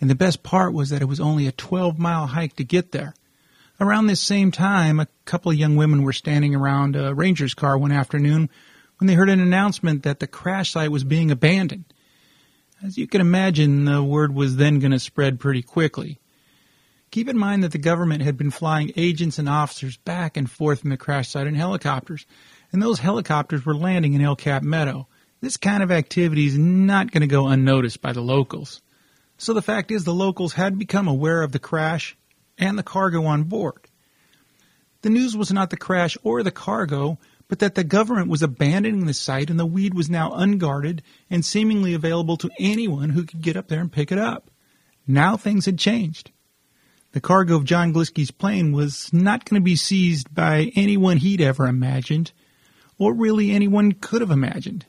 And 0.01 0.09
the 0.09 0.15
best 0.15 0.43
part 0.43 0.73
was 0.73 0.89
that 0.89 1.01
it 1.01 1.07
was 1.07 1.21
only 1.21 1.47
a 1.47 1.53
12 1.53 1.97
mile 1.97 2.27
hike 2.27 2.57
to 2.57 2.65
get 2.65 2.91
there. 2.91 3.13
Around 3.79 4.07
this 4.07 4.19
same 4.19 4.51
time, 4.51 4.99
a 4.99 5.07
couple 5.23 5.53
of 5.53 5.57
young 5.57 5.77
women 5.77 6.03
were 6.03 6.11
standing 6.11 6.53
around 6.53 6.97
a 6.97 7.15
ranger's 7.15 7.53
car 7.53 7.77
one 7.77 7.93
afternoon 7.93 8.49
when 8.97 9.07
they 9.07 9.13
heard 9.13 9.29
an 9.29 9.39
announcement 9.39 10.03
that 10.03 10.19
the 10.19 10.27
crash 10.27 10.73
site 10.73 10.91
was 10.91 11.05
being 11.05 11.31
abandoned. 11.31 11.85
As 12.83 12.97
you 12.97 13.07
can 13.07 13.21
imagine, 13.21 13.85
the 13.85 14.03
word 14.03 14.35
was 14.35 14.57
then 14.57 14.79
going 14.79 14.91
to 14.91 14.99
spread 14.99 15.39
pretty 15.39 15.61
quickly. 15.61 16.19
Keep 17.13 17.29
in 17.29 17.37
mind 17.37 17.63
that 17.63 17.71
the 17.71 17.77
government 17.77 18.23
had 18.23 18.37
been 18.37 18.49
flying 18.49 18.91
agents 18.95 19.37
and 19.37 19.47
officers 19.47 19.97
back 19.97 20.35
and 20.35 20.49
forth 20.49 20.79
from 20.79 20.89
the 20.89 20.97
crash 20.97 21.29
site 21.29 21.45
in 21.45 21.53
helicopters, 21.53 22.25
and 22.71 22.81
those 22.81 22.97
helicopters 22.97 23.63
were 23.63 23.75
landing 23.75 24.15
in 24.15 24.21
El 24.21 24.35
Cap 24.35 24.63
Meadow. 24.63 25.07
This 25.39 25.55
kind 25.55 25.83
of 25.83 25.91
activity 25.91 26.47
is 26.47 26.57
not 26.57 27.11
going 27.11 27.21
to 27.21 27.27
go 27.27 27.45
unnoticed 27.45 28.01
by 28.01 28.13
the 28.13 28.21
locals. 28.21 28.81
So 29.37 29.53
the 29.53 29.61
fact 29.61 29.91
is, 29.91 30.05
the 30.05 30.11
locals 30.11 30.53
had 30.53 30.79
become 30.79 31.07
aware 31.07 31.43
of 31.43 31.51
the 31.51 31.59
crash 31.59 32.17
and 32.57 32.79
the 32.79 32.81
cargo 32.81 33.25
on 33.25 33.43
board. 33.43 33.87
The 35.03 35.11
news 35.11 35.37
was 35.37 35.53
not 35.53 35.69
the 35.69 35.77
crash 35.77 36.17
or 36.23 36.41
the 36.41 36.49
cargo, 36.49 37.19
but 37.47 37.59
that 37.59 37.75
the 37.75 37.83
government 37.83 38.29
was 38.29 38.41
abandoning 38.41 39.05
the 39.05 39.13
site 39.13 39.51
and 39.51 39.59
the 39.59 39.67
weed 39.67 39.93
was 39.93 40.09
now 40.09 40.31
unguarded 40.33 41.03
and 41.29 41.45
seemingly 41.45 41.93
available 41.93 42.37
to 42.37 42.49
anyone 42.57 43.11
who 43.11 43.23
could 43.23 43.43
get 43.43 43.55
up 43.55 43.67
there 43.67 43.81
and 43.81 43.91
pick 43.91 44.11
it 44.11 44.17
up. 44.17 44.49
Now 45.05 45.37
things 45.37 45.67
had 45.67 45.77
changed. 45.77 46.31
The 47.13 47.21
cargo 47.21 47.55
of 47.55 47.63
John 47.63 47.93
Glisky's 47.93 48.31
plane 48.31 48.71
was 48.71 49.11
not 49.13 49.45
going 49.45 49.61
to 49.61 49.63
be 49.63 49.75
seized 49.75 50.33
by 50.33 50.71
anyone 50.75 51.17
he'd 51.17 51.41
ever 51.41 51.65
imagined, 51.65 52.31
or 52.97 53.13
really 53.13 53.51
anyone 53.51 53.93
could 53.93 54.21
have 54.21 54.31
imagined. 54.31 54.85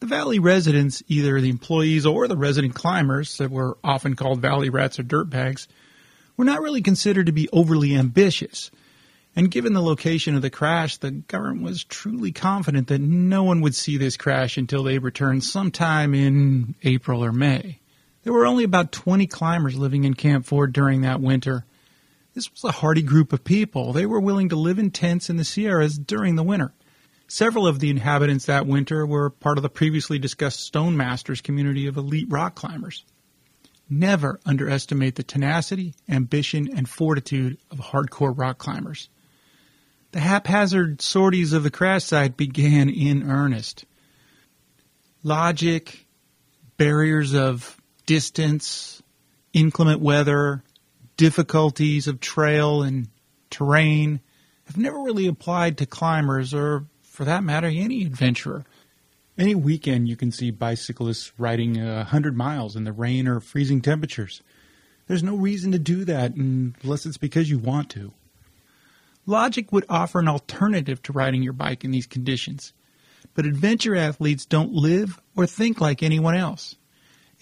The 0.00 0.06
valley 0.06 0.38
residents, 0.38 1.02
either 1.08 1.40
the 1.40 1.50
employees 1.50 2.06
or 2.06 2.28
the 2.28 2.36
resident 2.36 2.74
climbers 2.74 3.36
that 3.38 3.50
were 3.50 3.76
often 3.84 4.16
called 4.16 4.40
valley 4.40 4.70
rats 4.70 4.98
or 4.98 5.02
dirtbags, 5.02 5.66
were 6.36 6.44
not 6.44 6.62
really 6.62 6.80
considered 6.80 7.26
to 7.26 7.32
be 7.32 7.48
overly 7.52 7.94
ambitious 7.94 8.70
and 9.36 9.50
given 9.50 9.74
the 9.74 9.82
location 9.82 10.34
of 10.34 10.42
the 10.42 10.50
crash, 10.50 10.96
the 10.96 11.10
government 11.10 11.62
was 11.62 11.84
truly 11.84 12.32
confident 12.32 12.88
that 12.88 13.00
no 13.00 13.44
one 13.44 13.60
would 13.60 13.74
see 13.74 13.96
this 13.96 14.16
crash 14.16 14.56
until 14.56 14.82
they 14.82 14.98
returned 14.98 15.44
sometime 15.44 16.14
in 16.14 16.74
April 16.82 17.24
or 17.24 17.32
May. 17.32 17.78
There 18.22 18.32
were 18.32 18.46
only 18.46 18.64
about 18.64 18.92
20 18.92 19.26
climbers 19.26 19.78
living 19.78 20.04
in 20.04 20.14
Camp 20.14 20.44
4 20.44 20.66
during 20.66 21.00
that 21.02 21.20
winter. 21.20 21.64
This 22.34 22.50
was 22.52 22.64
a 22.64 22.70
hardy 22.70 23.02
group 23.02 23.32
of 23.32 23.44
people. 23.44 23.92
They 23.92 24.06
were 24.06 24.20
willing 24.20 24.50
to 24.50 24.56
live 24.56 24.78
in 24.78 24.90
tents 24.90 25.30
in 25.30 25.36
the 25.36 25.44
Sierras 25.44 25.98
during 25.98 26.36
the 26.36 26.42
winter. 26.42 26.72
Several 27.28 27.66
of 27.66 27.80
the 27.80 27.90
inhabitants 27.90 28.46
that 28.46 28.66
winter 28.66 29.06
were 29.06 29.30
part 29.30 29.56
of 29.56 29.62
the 29.62 29.68
previously 29.68 30.18
discussed 30.18 30.60
Stone 30.60 30.96
Masters 30.96 31.40
community 31.40 31.86
of 31.86 31.96
elite 31.96 32.26
rock 32.28 32.54
climbers. 32.54 33.04
Never 33.88 34.38
underestimate 34.44 35.16
the 35.16 35.22
tenacity, 35.22 35.94
ambition, 36.08 36.68
and 36.76 36.88
fortitude 36.88 37.58
of 37.70 37.78
hardcore 37.78 38.36
rock 38.36 38.58
climbers. 38.58 39.08
The 40.12 40.20
haphazard 40.20 41.00
sorties 41.00 41.52
of 41.52 41.62
the 41.62 41.70
crash 41.70 42.04
site 42.04 42.36
began 42.36 42.88
in 42.88 43.28
earnest. 43.28 43.84
Logic, 45.22 46.06
barriers 46.76 47.34
of 47.34 47.79
distance, 48.10 49.00
inclement 49.52 50.00
weather, 50.00 50.64
difficulties 51.16 52.08
of 52.08 52.18
trail 52.18 52.82
and 52.82 53.06
terrain 53.50 54.18
have 54.64 54.76
never 54.76 54.98
really 54.98 55.28
applied 55.28 55.78
to 55.78 55.86
climbers 55.86 56.52
or, 56.52 56.86
for 57.02 57.24
that 57.24 57.44
matter, 57.44 57.68
any 57.68 58.02
adventurer. 58.02 58.64
Any 59.38 59.54
weekend 59.54 60.08
you 60.08 60.16
can 60.16 60.32
see 60.32 60.50
bicyclists 60.50 61.30
riding 61.38 61.80
a 61.80 62.02
hundred 62.02 62.36
miles 62.36 62.74
in 62.74 62.82
the 62.82 62.92
rain 62.92 63.28
or 63.28 63.38
freezing 63.38 63.80
temperatures. 63.80 64.42
There's 65.06 65.22
no 65.22 65.36
reason 65.36 65.70
to 65.70 65.78
do 65.78 66.04
that 66.06 66.34
unless 66.34 67.06
it's 67.06 67.16
because 67.16 67.48
you 67.48 67.60
want 67.60 67.90
to. 67.90 68.12
Logic 69.24 69.70
would 69.70 69.86
offer 69.88 70.18
an 70.18 70.26
alternative 70.26 71.00
to 71.04 71.12
riding 71.12 71.44
your 71.44 71.52
bike 71.52 71.84
in 71.84 71.92
these 71.92 72.08
conditions. 72.08 72.72
But 73.34 73.46
adventure 73.46 73.94
athletes 73.94 74.46
don't 74.46 74.72
live 74.72 75.20
or 75.36 75.46
think 75.46 75.80
like 75.80 76.02
anyone 76.02 76.36
else. 76.36 76.74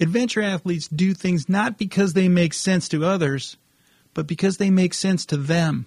Adventure 0.00 0.42
athletes 0.42 0.88
do 0.88 1.12
things 1.12 1.48
not 1.48 1.76
because 1.76 2.12
they 2.12 2.28
make 2.28 2.54
sense 2.54 2.88
to 2.88 3.04
others, 3.04 3.56
but 4.14 4.26
because 4.26 4.56
they 4.56 4.70
make 4.70 4.94
sense 4.94 5.26
to 5.26 5.36
them. 5.36 5.86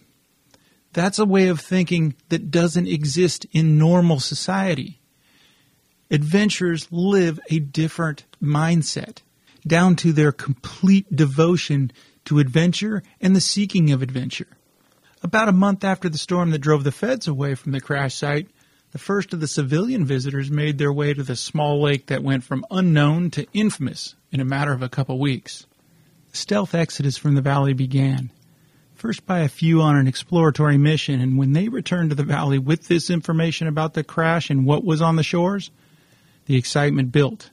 That's 0.94 1.20
a 1.20 1.26
way 1.26 1.48
of 1.48 1.62
thinking 1.62 2.16
that 2.30 2.52
doesn't 2.52 2.88
exist 2.88 3.46
in 3.52 3.78
normal 3.78 4.20
society. 4.20 5.00
Adventurers 6.10 6.92
live 6.92 7.40
a 7.50 7.60
different 7.60 8.26
mindset, 8.44 9.20
down 9.66 9.96
to 9.98 10.12
their 10.12 10.34
complete 10.34 11.16
devotion 11.16 11.92
to 12.26 12.40
adventure 12.40 13.04
and 13.22 13.34
the 13.34 13.42
seeking 13.42 13.92
of 13.92 14.02
adventure. 14.02 14.48
About 15.24 15.48
a 15.48 15.54
month 15.54 15.84
after 15.86 16.10
the 16.10 16.18
storm 16.18 16.50
that 16.52 16.60
drove 16.60 16.84
the 16.84 16.92
feds 16.92 17.28
away 17.28 17.56
from 17.56 17.72
the 17.72 17.80
crash 17.80 18.16
site, 18.16 18.50
the 18.92 18.98
first 18.98 19.34
of 19.34 19.40
the 19.40 19.48
civilian 19.48 20.06
visitors 20.06 20.52
made 20.52 20.78
their 20.78 20.92
way 20.92 21.14
to 21.14 21.24
the 21.24 21.36
small 21.36 21.82
lake 21.82 22.08
that 22.08 22.24
went 22.24 22.44
from 22.44 22.66
unknown 22.70 23.32
to 23.32 23.48
infamous 23.54 24.16
in 24.32 24.40
a 24.40 24.46
matter 24.46 24.74
of 24.74 24.82
a 24.82 24.90
couple 24.90 25.18
weeks. 25.18 25.66
Stealth 26.34 26.76
exodus 26.76 27.18
from 27.18 27.36
the 27.36 27.42
valley 27.42 27.74
began, 27.74 28.32
first 28.96 29.26
by 29.26 29.40
a 29.40 29.50
few 29.50 29.82
on 29.82 29.96
an 29.96 30.08
exploratory 30.08 30.78
mission, 30.78 31.22
and 31.22 31.38
when 31.38 31.54
they 31.54 31.70
returned 31.70 32.10
to 32.10 32.16
the 32.16 32.24
valley 32.24 32.60
with 32.60 32.88
this 32.88 33.10
information 33.10 33.68
about 33.68 33.94
the 33.94 34.04
crash 34.04 34.50
and 34.50 34.66
what 34.66 34.84
was 34.84 35.02
on 35.02 35.16
the 35.16 35.24
shores, 35.24 35.72
the 36.46 36.58
excitement 36.58 37.12
built, 37.12 37.50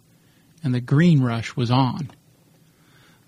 and 0.62 0.75
the 0.75 0.80
green 0.80 1.23
rush 1.23 1.54
was 1.57 1.71
on. 1.71 2.11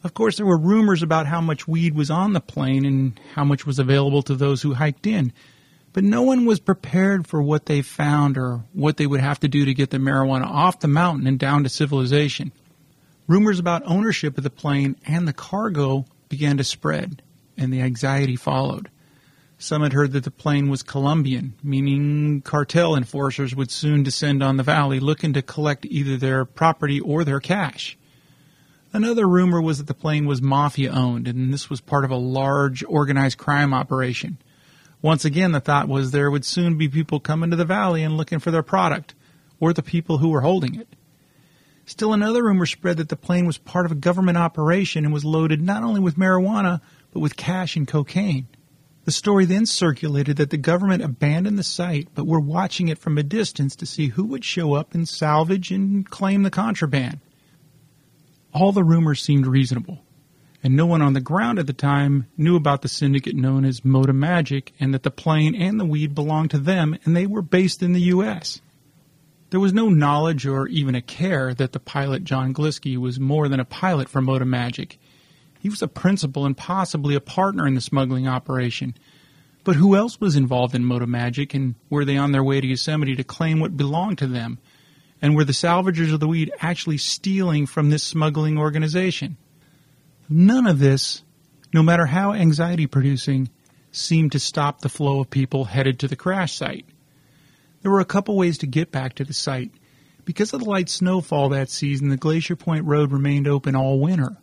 Of 0.02 0.14
course, 0.14 0.36
there 0.36 0.46
were 0.46 0.58
rumors 0.58 1.02
about 1.02 1.26
how 1.26 1.40
much 1.40 1.68
weed 1.68 1.94
was 1.94 2.10
on 2.10 2.32
the 2.32 2.40
plane 2.40 2.86
and 2.86 3.20
how 3.34 3.44
much 3.44 3.66
was 3.66 3.78
available 3.78 4.22
to 4.22 4.34
those 4.34 4.62
who 4.62 4.74
hiked 4.74 5.06
in, 5.06 5.32
but 5.92 6.04
no 6.04 6.23
one 6.23 6.47
was 6.47 6.61
prepared 6.61 7.26
for 7.26 7.42
what 7.42 7.66
they 7.66 7.82
found 7.82 8.38
or 8.38 8.64
what 8.73 8.97
they 8.97 9.06
would 9.06 9.20
have 9.20 9.40
to 9.40 9.49
do 9.49 9.64
to 9.64 9.75
get 9.75 9.90
the 9.90 9.99
marijuana 9.99 10.47
off 10.47 10.80
the 10.80 10.88
mountain 10.88 11.26
and 11.26 11.38
down 11.38 11.64
to 11.64 11.68
civilization. 11.68 12.52
Rumors 13.26 13.59
about 13.59 13.82
ownership 13.87 14.38
of 14.38 14.44
the 14.44 14.50
plane 14.50 14.97
and 15.06 15.26
the 15.26 15.32
cargo 15.32 16.04
began 16.28 16.56
to 16.56 16.64
spread, 16.64 17.23
and 17.56 17.73
the 17.73 17.80
anxiety 17.80 18.37
followed. 18.37 18.88
Some 19.59 19.82
had 19.82 19.92
heard 19.92 20.12
that 20.12 20.25
the 20.25 20.30
plane 20.30 20.70
was 20.70 20.82
Colombian, 20.82 21.52
meaning 21.62 22.40
cartel 22.40 22.97
enforcers 22.97 23.54
would 23.54 23.70
soon 23.70 24.02
descend 24.02 24.42
on 24.42 24.56
the 24.56 24.62
valley 24.62 25.00
looking 25.00 25.35
to 25.35 25.42
collect 25.42 25.85
either 25.85 26.16
their 26.16 26.47
property 26.47 26.99
or 26.99 27.25
their 27.25 27.40
cash. 27.40 27.99
Another 28.92 29.28
rumor 29.28 29.61
was 29.61 29.78
that 29.78 29.87
the 29.87 29.94
plane 29.94 30.26
was 30.26 30.40
mafia 30.40 30.90
owned, 30.90 31.28
and 31.28 31.52
this 31.52 31.68
was 31.68 31.80
part 31.80 32.04
of 32.04 32.11
a 32.11 32.16
large 32.16 32.82
organized 32.85 33.38
crime 33.38 33.75
operation. 33.75 34.38
Once 35.02 35.25
again, 35.25 35.52
the 35.52 35.61
thought 35.61 35.88
was 35.88 36.11
there 36.11 36.30
would 36.30 36.45
soon 36.45 36.76
be 36.76 36.88
people 36.88 37.21
coming 37.21 37.50
to 37.50 37.57
the 37.57 37.64
valley 37.64 38.02
and 38.02 38.16
looking 38.16 38.38
for 38.38 38.50
their 38.50 38.62
product, 38.62 39.14
or 39.59 39.73
the 39.73 39.83
people 39.83 40.19
who 40.19 40.28
were 40.28 40.42
holding 40.42 40.75
it. 40.75 40.88
Still, 41.87 42.12
another 42.12 42.45
rumor 42.45 42.66
spread 42.66 42.99
that 42.99 43.09
the 43.09 43.16
plane 43.16 43.47
was 43.47 43.59
part 43.59 43.87
of 43.87 43.92
a 43.92 43.97
government 43.97 44.38
operation 44.38 45.04
and 45.04 45.12
was 45.12 45.25
loaded 45.25 45.61
not 45.61 45.83
only 45.83 46.00
with 46.00 46.16
marijuana, 46.16 46.80
but 47.11 47.21
with 47.21 47.37
cash 47.37 47.76
and 47.76 47.88
cocaine. 47.88 48.47
The 49.07 49.11
story 49.11 49.47
then 49.47 49.66
circulated 49.66 50.37
that 50.37 50.50
the 50.50 50.57
government 50.57 51.02
abandoned 51.02 51.59
the 51.59 51.64
site, 51.64 52.09
but 52.14 52.26
were 52.26 52.38
watching 52.38 52.88
it 52.88 52.99
from 52.99 53.16
a 53.16 53.23
distance 53.23 53.75
to 53.76 53.87
see 53.87 54.09
who 54.09 54.25
would 54.26 54.45
show 54.45 54.75
up 54.75 54.95
and 54.95 55.09
salvage 55.09 55.71
and 55.71 56.09
claim 56.09 56.42
the 56.42 56.50
contraband. 56.50 57.21
All 58.52 58.73
the 58.73 58.85
rumors 58.85 59.23
seemed 59.23 59.47
reasonable, 59.47 60.04
and 60.62 60.76
no 60.76 60.86
one 60.86 61.02
on 61.02 61.14
the 61.14 61.20
ground 61.20 61.58
at 61.58 61.66
the 61.66 61.72
time 61.72 62.26
knew 62.36 62.56
about 62.56 62.82
the 62.82 62.88
syndicate 62.88 63.34
known 63.34 63.64
as 63.64 63.80
Moda 63.80 64.14
Magic 64.14 64.72
and 64.78 64.92
that 64.92 65.02
the 65.02 65.10
plane 65.10 65.54
and 65.54 65.80
the 65.80 65.84
weed 65.84 66.14
belonged 66.14 66.50
to 66.50 66.58
them 66.58 66.98
and 67.04 67.16
they 67.16 67.26
were 67.26 67.42
based 67.42 67.82
in 67.82 67.92
the 67.92 68.02
U.S. 68.02 68.60
There 69.50 69.60
was 69.60 69.72
no 69.72 69.88
knowledge 69.88 70.46
or 70.46 70.68
even 70.68 70.94
a 70.94 71.02
care 71.02 71.54
that 71.54 71.72
the 71.72 71.80
pilot 71.80 72.24
John 72.24 72.54
Glisky 72.54 72.96
was 72.96 73.18
more 73.18 73.48
than 73.48 73.58
a 73.58 73.64
pilot 73.64 74.08
for 74.08 74.20
Moda 74.20 74.46
Magic. 74.46 74.98
He 75.58 75.68
was 75.68 75.82
a 75.82 75.88
principal 75.88 76.46
and 76.46 76.56
possibly 76.56 77.14
a 77.14 77.20
partner 77.20 77.66
in 77.66 77.74
the 77.74 77.80
smuggling 77.80 78.28
operation. 78.28 78.94
But 79.64 79.76
who 79.76 79.96
else 79.96 80.20
was 80.20 80.36
involved 80.36 80.74
in 80.74 80.84
Moda 80.84 81.06
Magic 81.06 81.52
and 81.52 81.74
were 81.90 82.04
they 82.04 82.16
on 82.16 82.32
their 82.32 82.44
way 82.44 82.60
to 82.60 82.66
Yosemite 82.66 83.16
to 83.16 83.24
claim 83.24 83.60
what 83.60 83.76
belonged 83.76 84.18
to 84.18 84.26
them? 84.26 84.58
And 85.20 85.36
were 85.36 85.44
the 85.44 85.52
salvagers 85.52 86.14
of 86.14 86.20
the 86.20 86.28
weed 86.28 86.52
actually 86.60 86.96
stealing 86.96 87.66
from 87.66 87.90
this 87.90 88.02
smuggling 88.02 88.56
organization? 88.56 89.36
None 90.32 90.68
of 90.68 90.78
this, 90.78 91.25
no 91.75 91.82
matter 91.82 92.06
how 92.06 92.32
anxiety 92.32 92.87
producing, 92.87 93.50
seemed 93.90 94.30
to 94.32 94.38
stop 94.38 94.80
the 94.80 94.88
flow 94.88 95.20
of 95.20 95.28
people 95.28 95.64
headed 95.64 95.99
to 95.99 96.08
the 96.08 96.14
crash 96.14 96.54
site. 96.54 96.87
There 97.82 97.90
were 97.90 97.99
a 97.99 98.04
couple 98.04 98.37
ways 98.37 98.58
to 98.58 98.68
get 98.68 98.92
back 98.92 99.14
to 99.14 99.25
the 99.25 99.34
site. 99.34 99.72
Because 100.25 100.54
of 100.54 100.60
the 100.60 100.70
light 100.70 100.88
snowfall 100.88 101.49
that 101.49 101.68
season, 101.68 102.10
the 102.10 102.16
Glacier 102.16 102.54
Point 102.54 102.84
Road 102.84 103.10
remained 103.10 103.49
open 103.49 103.75
all 103.75 103.99
winter. 103.99 104.37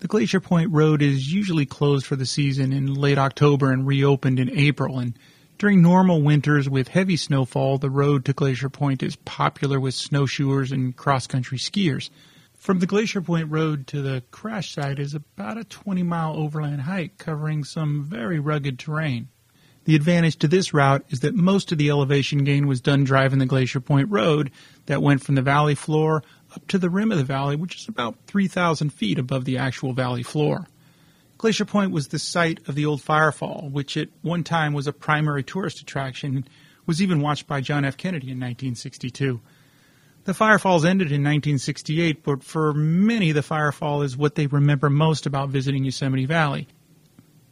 The 0.00 0.08
Glacier 0.08 0.40
Point 0.40 0.70
Road 0.72 1.00
is 1.00 1.32
usually 1.32 1.64
closed 1.64 2.04
for 2.04 2.16
the 2.16 2.26
season 2.26 2.74
in 2.74 2.92
late 2.92 3.16
October 3.16 3.72
and 3.72 3.86
reopened 3.86 4.38
in 4.38 4.50
April, 4.50 4.98
and 4.98 5.18
during 5.56 5.80
normal 5.80 6.20
winters 6.20 6.68
with 6.68 6.88
heavy 6.88 7.16
snowfall, 7.16 7.78
the 7.78 7.88
road 7.88 8.26
to 8.26 8.34
Glacier 8.34 8.68
Point 8.68 9.02
is 9.02 9.16
popular 9.16 9.80
with 9.80 9.94
snowshoers 9.94 10.72
and 10.72 10.94
cross 10.94 11.26
country 11.26 11.56
skiers. 11.56 12.10
From 12.66 12.80
the 12.80 12.86
Glacier 12.86 13.20
Point 13.20 13.48
Road 13.48 13.86
to 13.86 14.02
the 14.02 14.24
crash 14.32 14.74
site 14.74 14.98
is 14.98 15.14
about 15.14 15.56
a 15.56 15.62
20 15.62 16.02
mile 16.02 16.36
overland 16.36 16.80
hike 16.80 17.16
covering 17.16 17.62
some 17.62 18.02
very 18.02 18.40
rugged 18.40 18.76
terrain. 18.76 19.28
The 19.84 19.94
advantage 19.94 20.34
to 20.38 20.48
this 20.48 20.74
route 20.74 21.04
is 21.10 21.20
that 21.20 21.36
most 21.36 21.70
of 21.70 21.78
the 21.78 21.90
elevation 21.90 22.42
gain 22.42 22.66
was 22.66 22.80
done 22.80 23.04
driving 23.04 23.38
the 23.38 23.46
Glacier 23.46 23.78
Point 23.78 24.10
Road 24.10 24.50
that 24.86 25.00
went 25.00 25.22
from 25.22 25.36
the 25.36 25.42
valley 25.42 25.76
floor 25.76 26.24
up 26.56 26.66
to 26.66 26.76
the 26.76 26.90
rim 26.90 27.12
of 27.12 27.18
the 27.18 27.22
valley, 27.22 27.54
which 27.54 27.76
is 27.76 27.86
about 27.86 28.16
3,000 28.26 28.90
feet 28.92 29.20
above 29.20 29.44
the 29.44 29.58
actual 29.58 29.92
valley 29.92 30.24
floor. 30.24 30.66
Glacier 31.38 31.66
Point 31.66 31.92
was 31.92 32.08
the 32.08 32.18
site 32.18 32.58
of 32.66 32.74
the 32.74 32.84
old 32.84 33.00
Firefall, 33.00 33.70
which 33.70 33.96
at 33.96 34.08
one 34.22 34.42
time 34.42 34.72
was 34.72 34.88
a 34.88 34.92
primary 34.92 35.44
tourist 35.44 35.80
attraction, 35.80 36.48
was 36.84 37.00
even 37.00 37.20
watched 37.20 37.46
by 37.46 37.60
John 37.60 37.84
F. 37.84 37.96
Kennedy 37.96 38.26
in 38.32 38.40
1962. 38.40 39.40
The 40.26 40.32
Firefalls 40.32 40.84
ended 40.84 41.12
in 41.12 41.22
1968, 41.22 42.24
but 42.24 42.42
for 42.42 42.74
many, 42.74 43.30
the 43.30 43.42
Firefall 43.42 44.04
is 44.04 44.16
what 44.16 44.34
they 44.34 44.48
remember 44.48 44.90
most 44.90 45.24
about 45.24 45.50
visiting 45.50 45.84
Yosemite 45.84 46.26
Valley. 46.26 46.66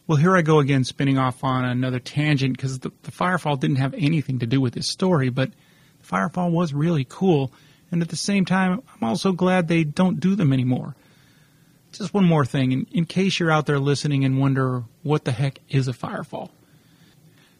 Well, 0.09 0.19
here 0.19 0.37
I 0.37 0.43
go 0.43 0.59
again, 0.59 0.83
spinning 0.83 1.17
off 1.17 1.45
on 1.45 1.65
another 1.65 2.01
tangent 2.01 2.57
because 2.57 2.81
the, 2.81 2.91
the 3.05 3.13
Firefall 3.13 3.61
didn't 3.61 3.77
have 3.77 3.95
anything 3.95 4.41
to 4.41 4.47
do 4.47 4.61
with 4.61 4.75
this 4.75 4.89
story, 4.89 5.29
but 5.29 5.53
the 6.01 6.05
Firefall 6.05 6.51
was 6.51 6.75
really 6.75 7.07
cool, 7.09 7.53
and 7.93 8.03
at 8.03 8.09
the 8.09 8.17
same 8.17 8.45
time, 8.45 8.83
I'm 8.93 9.09
also 9.09 9.31
glad 9.31 9.69
they 9.69 9.85
don't 9.85 10.19
do 10.19 10.35
them 10.35 10.53
anymore. 10.53 10.97
Just 11.93 12.13
one 12.13 12.25
more 12.25 12.45
thing, 12.45 12.73
in, 12.73 12.89
in 12.91 13.05
case 13.05 13.39
you're 13.39 13.53
out 13.53 13.67
there 13.67 13.79
listening 13.79 14.25
and 14.25 14.41
wonder 14.41 14.83
what 15.05 15.25
the 15.25 15.31
heck 15.31 15.61
is 15.69 15.87
a 15.87 15.93
Firefall. 15.93 16.51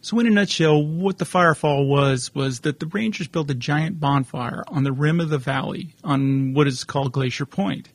So, 0.05 0.19
in 0.19 0.27
a 0.27 0.29
nutshell, 0.29 0.85
what 0.85 1.17
the 1.17 1.25
firefall 1.25 1.87
was 1.87 2.29
was 2.35 2.59
that 2.59 2.79
the 2.79 2.85
Rangers 2.85 3.27
built 3.27 3.49
a 3.49 3.55
giant 3.55 3.99
bonfire 3.99 4.63
on 4.67 4.83
the 4.83 4.91
rim 4.91 5.19
of 5.19 5.29
the 5.29 5.39
valley 5.39 5.95
on 6.03 6.53
what 6.53 6.67
is 6.67 6.83
called 6.83 7.11
Glacier 7.11 7.47
Point. 7.47 7.89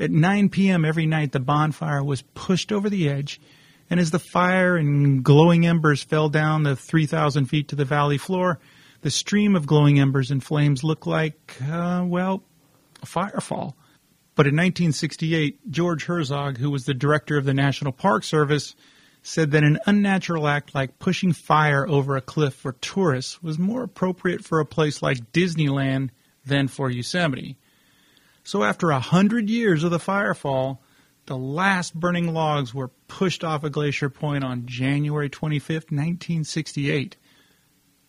At 0.00 0.10
9 0.10 0.48
p.m. 0.48 0.84
every 0.84 1.06
night, 1.06 1.30
the 1.30 1.38
bonfire 1.38 2.02
was 2.02 2.22
pushed 2.22 2.72
over 2.72 2.90
the 2.90 3.08
edge, 3.08 3.40
and 3.88 4.00
as 4.00 4.10
the 4.10 4.18
fire 4.18 4.76
and 4.76 5.22
glowing 5.22 5.64
embers 5.64 6.02
fell 6.02 6.28
down 6.28 6.64
the 6.64 6.74
3,000 6.74 7.46
feet 7.46 7.68
to 7.68 7.76
the 7.76 7.84
valley 7.84 8.18
floor, 8.18 8.58
the 9.02 9.10
stream 9.12 9.54
of 9.54 9.64
glowing 9.64 10.00
embers 10.00 10.32
and 10.32 10.42
flames 10.42 10.82
looked 10.82 11.06
like, 11.06 11.54
uh, 11.70 12.02
well, 12.04 12.42
a 13.00 13.06
firefall. 13.06 13.74
But 14.34 14.48
in 14.48 14.56
1968, 14.56 15.70
George 15.70 16.04
Hartzog, 16.04 16.56
who 16.56 16.72
was 16.72 16.84
the 16.84 16.94
director 16.94 17.38
of 17.38 17.44
the 17.44 17.54
National 17.54 17.92
Park 17.92 18.24
Service, 18.24 18.74
said 19.22 19.50
that 19.50 19.64
an 19.64 19.78
unnatural 19.86 20.48
act 20.48 20.74
like 20.74 20.98
pushing 20.98 21.32
fire 21.32 21.86
over 21.86 22.16
a 22.16 22.20
cliff 22.20 22.54
for 22.54 22.72
tourists 22.72 23.42
was 23.42 23.58
more 23.58 23.82
appropriate 23.82 24.44
for 24.44 24.60
a 24.60 24.66
place 24.66 25.02
like 25.02 25.32
Disneyland 25.32 26.10
than 26.44 26.68
for 26.68 26.90
Yosemite. 26.90 27.58
So 28.44 28.62
after 28.62 28.90
a 28.90 29.00
hundred 29.00 29.50
years 29.50 29.84
of 29.84 29.90
the 29.90 29.98
firefall, 29.98 30.78
the 31.26 31.36
last 31.36 31.94
burning 31.94 32.32
logs 32.32 32.72
were 32.72 32.88
pushed 33.06 33.44
off 33.44 33.64
of 33.64 33.72
Glacier 33.72 34.08
Point 34.08 34.44
on 34.44 34.64
January 34.64 35.28
25, 35.28 35.68
1968. 35.90 37.16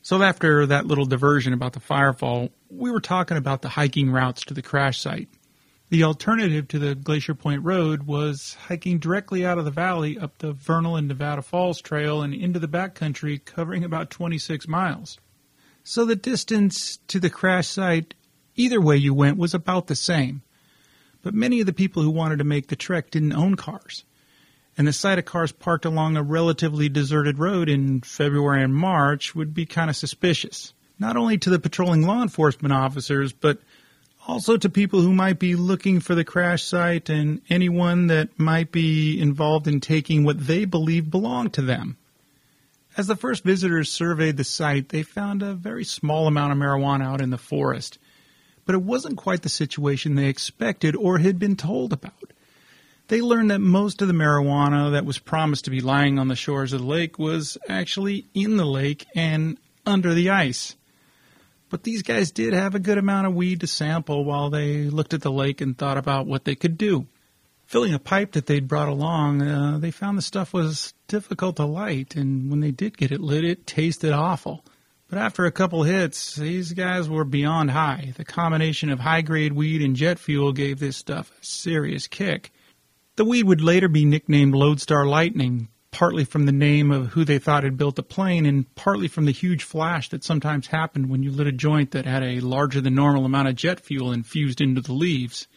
So 0.01 0.23
after 0.23 0.65
that 0.67 0.87
little 0.87 1.05
diversion 1.05 1.51
about 1.51 1.73
the 1.73 1.81
firefall, 1.81 2.51
we 2.69 2.89
were 2.89 3.01
talking 3.01 3.35
about 3.35 3.61
the 3.61 3.69
hiking 3.69 4.09
routes 4.09 4.45
to 4.45 4.53
the 4.53 4.61
crash 4.61 5.01
site. 5.01 5.27
The 5.89 6.03
alternative 6.03 6.67
to 6.67 6.77
the 6.77 6.93
Glacier 6.93 7.33
Point 7.33 7.63
Road 7.63 8.03
was 8.03 8.55
hiking 8.67 8.99
directly 8.99 9.43
out 9.43 9.57
of 9.57 9.65
the 9.65 9.71
valley 9.71 10.19
up 10.19 10.37
the 10.37 10.53
Vernal 10.53 10.95
and 10.95 11.07
Nevada 11.07 11.41
Falls 11.41 11.81
Trail 11.81 12.21
and 12.21 12.31
into 12.31 12.59
the 12.59 12.67
backcountry, 12.67 13.43
covering 13.43 13.83
about 13.83 14.11
26 14.11 14.67
miles. 14.67 15.17
So 15.83 16.05
the 16.05 16.15
distance 16.15 16.99
to 17.07 17.19
the 17.19 17.31
crash 17.31 17.67
site, 17.67 18.13
either 18.55 18.79
way 18.79 18.97
you 18.97 19.15
went, 19.15 19.39
was 19.39 19.55
about 19.55 19.87
the 19.87 19.95
same. 19.95 20.43
But 21.23 21.33
many 21.33 21.59
of 21.59 21.65
the 21.65 21.73
people 21.73 22.03
who 22.03 22.11
wanted 22.11 22.37
to 22.37 22.43
make 22.43 22.67
the 22.67 22.75
trek 22.75 23.09
didn't 23.09 23.33
own 23.33 23.55
cars. 23.55 24.05
And 24.77 24.87
the 24.87 24.93
sight 24.93 25.17
of 25.17 25.25
cars 25.25 25.51
parked 25.51 25.85
along 25.85 26.17
a 26.17 26.21
relatively 26.23 26.87
deserted 26.87 27.39
road 27.39 27.67
in 27.67 28.01
February 28.01 28.61
and 28.61 28.75
March 28.75 29.33
would 29.33 29.55
be 29.55 29.65
kind 29.65 29.89
of 29.89 29.95
suspicious. 29.95 30.71
Not 30.99 31.17
only 31.17 31.39
to 31.39 31.49
the 31.49 31.57
patrolling 31.57 32.05
law 32.05 32.21
enforcement 32.21 32.73
officers, 32.73 33.33
but 33.33 33.59
also 34.29 34.57
to 34.57 34.69
people 34.69 35.01
who 35.01 35.11
might 35.11 35.39
be 35.39 35.55
looking 35.55 35.99
for 35.99 36.13
the 36.13 36.23
crash 36.23 36.63
site 36.63 37.09
and 37.09 37.41
anyone 37.49 38.05
that 38.07 38.29
might 38.37 38.71
be 38.71 39.19
involved 39.19 39.67
in 39.67 39.79
taking 39.79 40.23
what 40.23 40.45
they 40.45 40.65
believe 40.65 41.09
belonged 41.09 41.51
to 41.51 41.63
them. 41.63 41.97
As 42.95 43.07
the 43.07 43.15
first 43.15 43.43
visitors 43.43 43.91
surveyed 43.91 44.37
the 44.37 44.43
site, 44.43 44.89
they 44.89 45.01
found 45.01 45.41
a 45.41 45.55
very 45.55 45.83
small 45.83 46.27
amount 46.27 46.51
of 46.51 46.59
marijuana 46.59 47.05
out 47.05 47.21
in 47.21 47.31
the 47.31 47.39
forest, 47.39 47.97
but 48.67 48.75
it 48.75 48.83
wasn't 48.83 49.17
quite 49.17 49.41
the 49.41 49.49
situation 49.49 50.13
they 50.13 50.27
expected 50.27 50.95
or 50.95 51.17
had 51.17 51.39
been 51.39 51.55
told 51.55 51.91
about. 51.91 52.33
They 53.07 53.21
learned 53.21 53.49
that 53.49 53.59
most 53.59 53.99
of 54.03 54.07
the 54.07 54.13
marijuana 54.13 54.91
that 54.91 55.05
was 55.05 55.17
promised 55.17 55.65
to 55.65 55.71
be 55.71 55.81
lying 55.81 56.19
on 56.19 56.27
the 56.27 56.35
shores 56.35 56.71
of 56.71 56.81
the 56.81 56.85
lake 56.85 57.17
was 57.17 57.57
actually 57.67 58.27
in 58.35 58.57
the 58.57 58.65
lake 58.65 59.07
and 59.15 59.57
under 59.87 60.13
the 60.13 60.29
ice. 60.29 60.75
But 61.69 61.83
these 61.83 62.01
guys 62.01 62.31
did 62.31 62.53
have 62.53 62.75
a 62.75 62.79
good 62.79 62.97
amount 62.97 63.27
of 63.27 63.35
weed 63.35 63.61
to 63.61 63.67
sample 63.67 64.25
while 64.25 64.49
they 64.49 64.85
looked 64.85 65.13
at 65.13 65.21
the 65.21 65.31
lake 65.31 65.61
and 65.61 65.77
thought 65.77 65.97
about 65.97 66.25
what 66.25 66.45
they 66.45 66.55
could 66.55 66.77
do. 66.77 67.07
Filling 67.67 67.93
a 67.93 67.99
pipe 67.99 68.31
that 68.31 68.47
they'd 68.47 68.67
brought 68.67 68.89
along, 68.89 69.43
uh, 69.43 69.77
they 69.77 69.91
found 69.91 70.17
the 70.17 70.23
stuff 70.23 70.53
was 70.53 70.95
difficult 71.07 71.57
to 71.57 71.65
light, 71.65 72.15
and 72.15 72.49
when 72.49 72.61
they 72.61 72.71
did 72.71 72.97
get 72.97 73.11
it 73.11 73.21
lit, 73.21 73.45
it 73.45 73.67
tasted 73.67 74.11
awful. 74.11 74.65
But 75.07 75.19
after 75.19 75.45
a 75.45 75.51
couple 75.51 75.83
hits, 75.83 76.35
these 76.35 76.73
guys 76.73 77.07
were 77.07 77.23
beyond 77.23 77.71
high. 77.71 78.13
The 78.15 78.25
combination 78.25 78.89
of 78.89 78.99
high 78.99 79.21
grade 79.21 79.53
weed 79.53 79.83
and 79.83 79.95
jet 79.95 80.17
fuel 80.17 80.51
gave 80.51 80.79
this 80.79 80.97
stuff 80.97 81.31
a 81.31 81.45
serious 81.45 82.07
kick. 82.07 82.51
The 83.15 83.25
weed 83.25 83.43
would 83.43 83.61
later 83.61 83.87
be 83.87 84.05
nicknamed 84.05 84.55
Lodestar 84.55 85.05
Lightning, 85.05 85.67
partly 85.91 86.23
from 86.23 86.45
the 86.45 86.51
name 86.51 86.91
of 86.91 87.07
who 87.07 87.25
they 87.25 87.39
thought 87.39 87.63
had 87.63 87.77
built 87.77 87.95
the 87.95 88.03
plane, 88.03 88.45
and 88.45 88.73
partly 88.75 89.07
from 89.07 89.25
the 89.25 89.31
huge 89.31 89.63
flash 89.63 90.09
that 90.09 90.23
sometimes 90.23 90.67
happened 90.67 91.09
when 91.09 91.23
you 91.23 91.31
lit 91.31 91.47
a 91.47 91.51
joint 91.51 91.91
that 91.91 92.05
had 92.05 92.23
a 92.23 92.39
larger 92.39 92.79
than 92.81 92.95
normal 92.95 93.25
amount 93.25 93.47
of 93.47 93.55
jet 93.55 93.79
fuel 93.79 94.11
infused 94.11 94.61
into 94.61 94.81
the 94.81 94.93
leaves. 94.93 95.47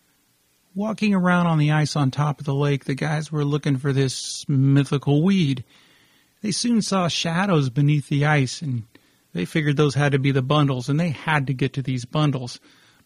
Walking 0.75 1.15
around 1.15 1.47
on 1.49 1.59
the 1.59 1.71
ice 1.71 1.97
on 1.97 2.11
top 2.11 2.41
of 2.41 2.47
the 2.47 2.55
lake, 2.55 2.87
the 2.87 2.95
guys 2.95 3.31
were 3.31 3.45
looking 3.45 3.77
for 3.77 3.93
this 3.93 4.49
mythical 4.49 5.23
weed. 5.23 5.65
They 6.41 6.51
soon 6.51 6.81
saw 6.81 7.09
shadows 7.09 7.69
beneath 7.69 8.09
the 8.09 8.25
ice, 8.25 8.63
and 8.63 8.85
they 9.35 9.45
figured 9.45 9.77
those 9.77 9.95
had 9.95 10.13
to 10.13 10.19
be 10.19 10.31
the 10.31 10.43
bundles, 10.43 10.89
and 10.89 10.99
they 10.99 11.11
had 11.11 11.47
to 11.49 11.55
get 11.55 11.75
to 11.75 11.83
these 11.83 12.07
bundles. 12.07 12.59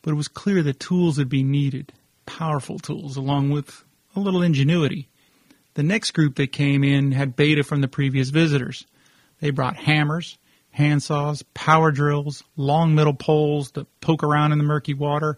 But 0.02 0.12
it 0.12 0.16
was 0.16 0.28
clear 0.28 0.62
that 0.62 0.78
tools 0.78 1.18
would 1.18 1.28
be 1.28 1.42
needed, 1.42 1.92
powerful 2.24 2.78
tools, 2.78 3.16
along 3.16 3.50
with 3.50 3.84
a 4.14 4.20
little 4.20 4.42
ingenuity. 4.42 5.08
The 5.76 5.82
next 5.82 6.12
group 6.12 6.36
that 6.36 6.52
came 6.52 6.82
in 6.82 7.12
had 7.12 7.36
beta 7.36 7.62
from 7.62 7.82
the 7.82 7.86
previous 7.86 8.30
visitors. 8.30 8.86
They 9.40 9.50
brought 9.50 9.76
hammers, 9.76 10.38
handsaws, 10.74 11.44
power 11.52 11.90
drills, 11.90 12.42
long 12.56 12.94
metal 12.94 13.12
poles 13.12 13.72
to 13.72 13.84
poke 14.00 14.22
around 14.22 14.52
in 14.52 14.58
the 14.58 14.64
murky 14.64 14.94
water. 14.94 15.36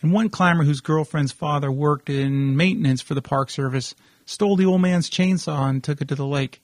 And 0.00 0.14
one 0.14 0.30
climber 0.30 0.64
whose 0.64 0.80
girlfriend's 0.80 1.32
father 1.32 1.70
worked 1.70 2.08
in 2.08 2.56
maintenance 2.56 3.02
for 3.02 3.12
the 3.12 3.20
Park 3.20 3.50
Service 3.50 3.94
stole 4.24 4.56
the 4.56 4.64
old 4.64 4.80
man's 4.80 5.10
chainsaw 5.10 5.68
and 5.68 5.84
took 5.84 6.00
it 6.00 6.08
to 6.08 6.14
the 6.14 6.24
lake. 6.24 6.62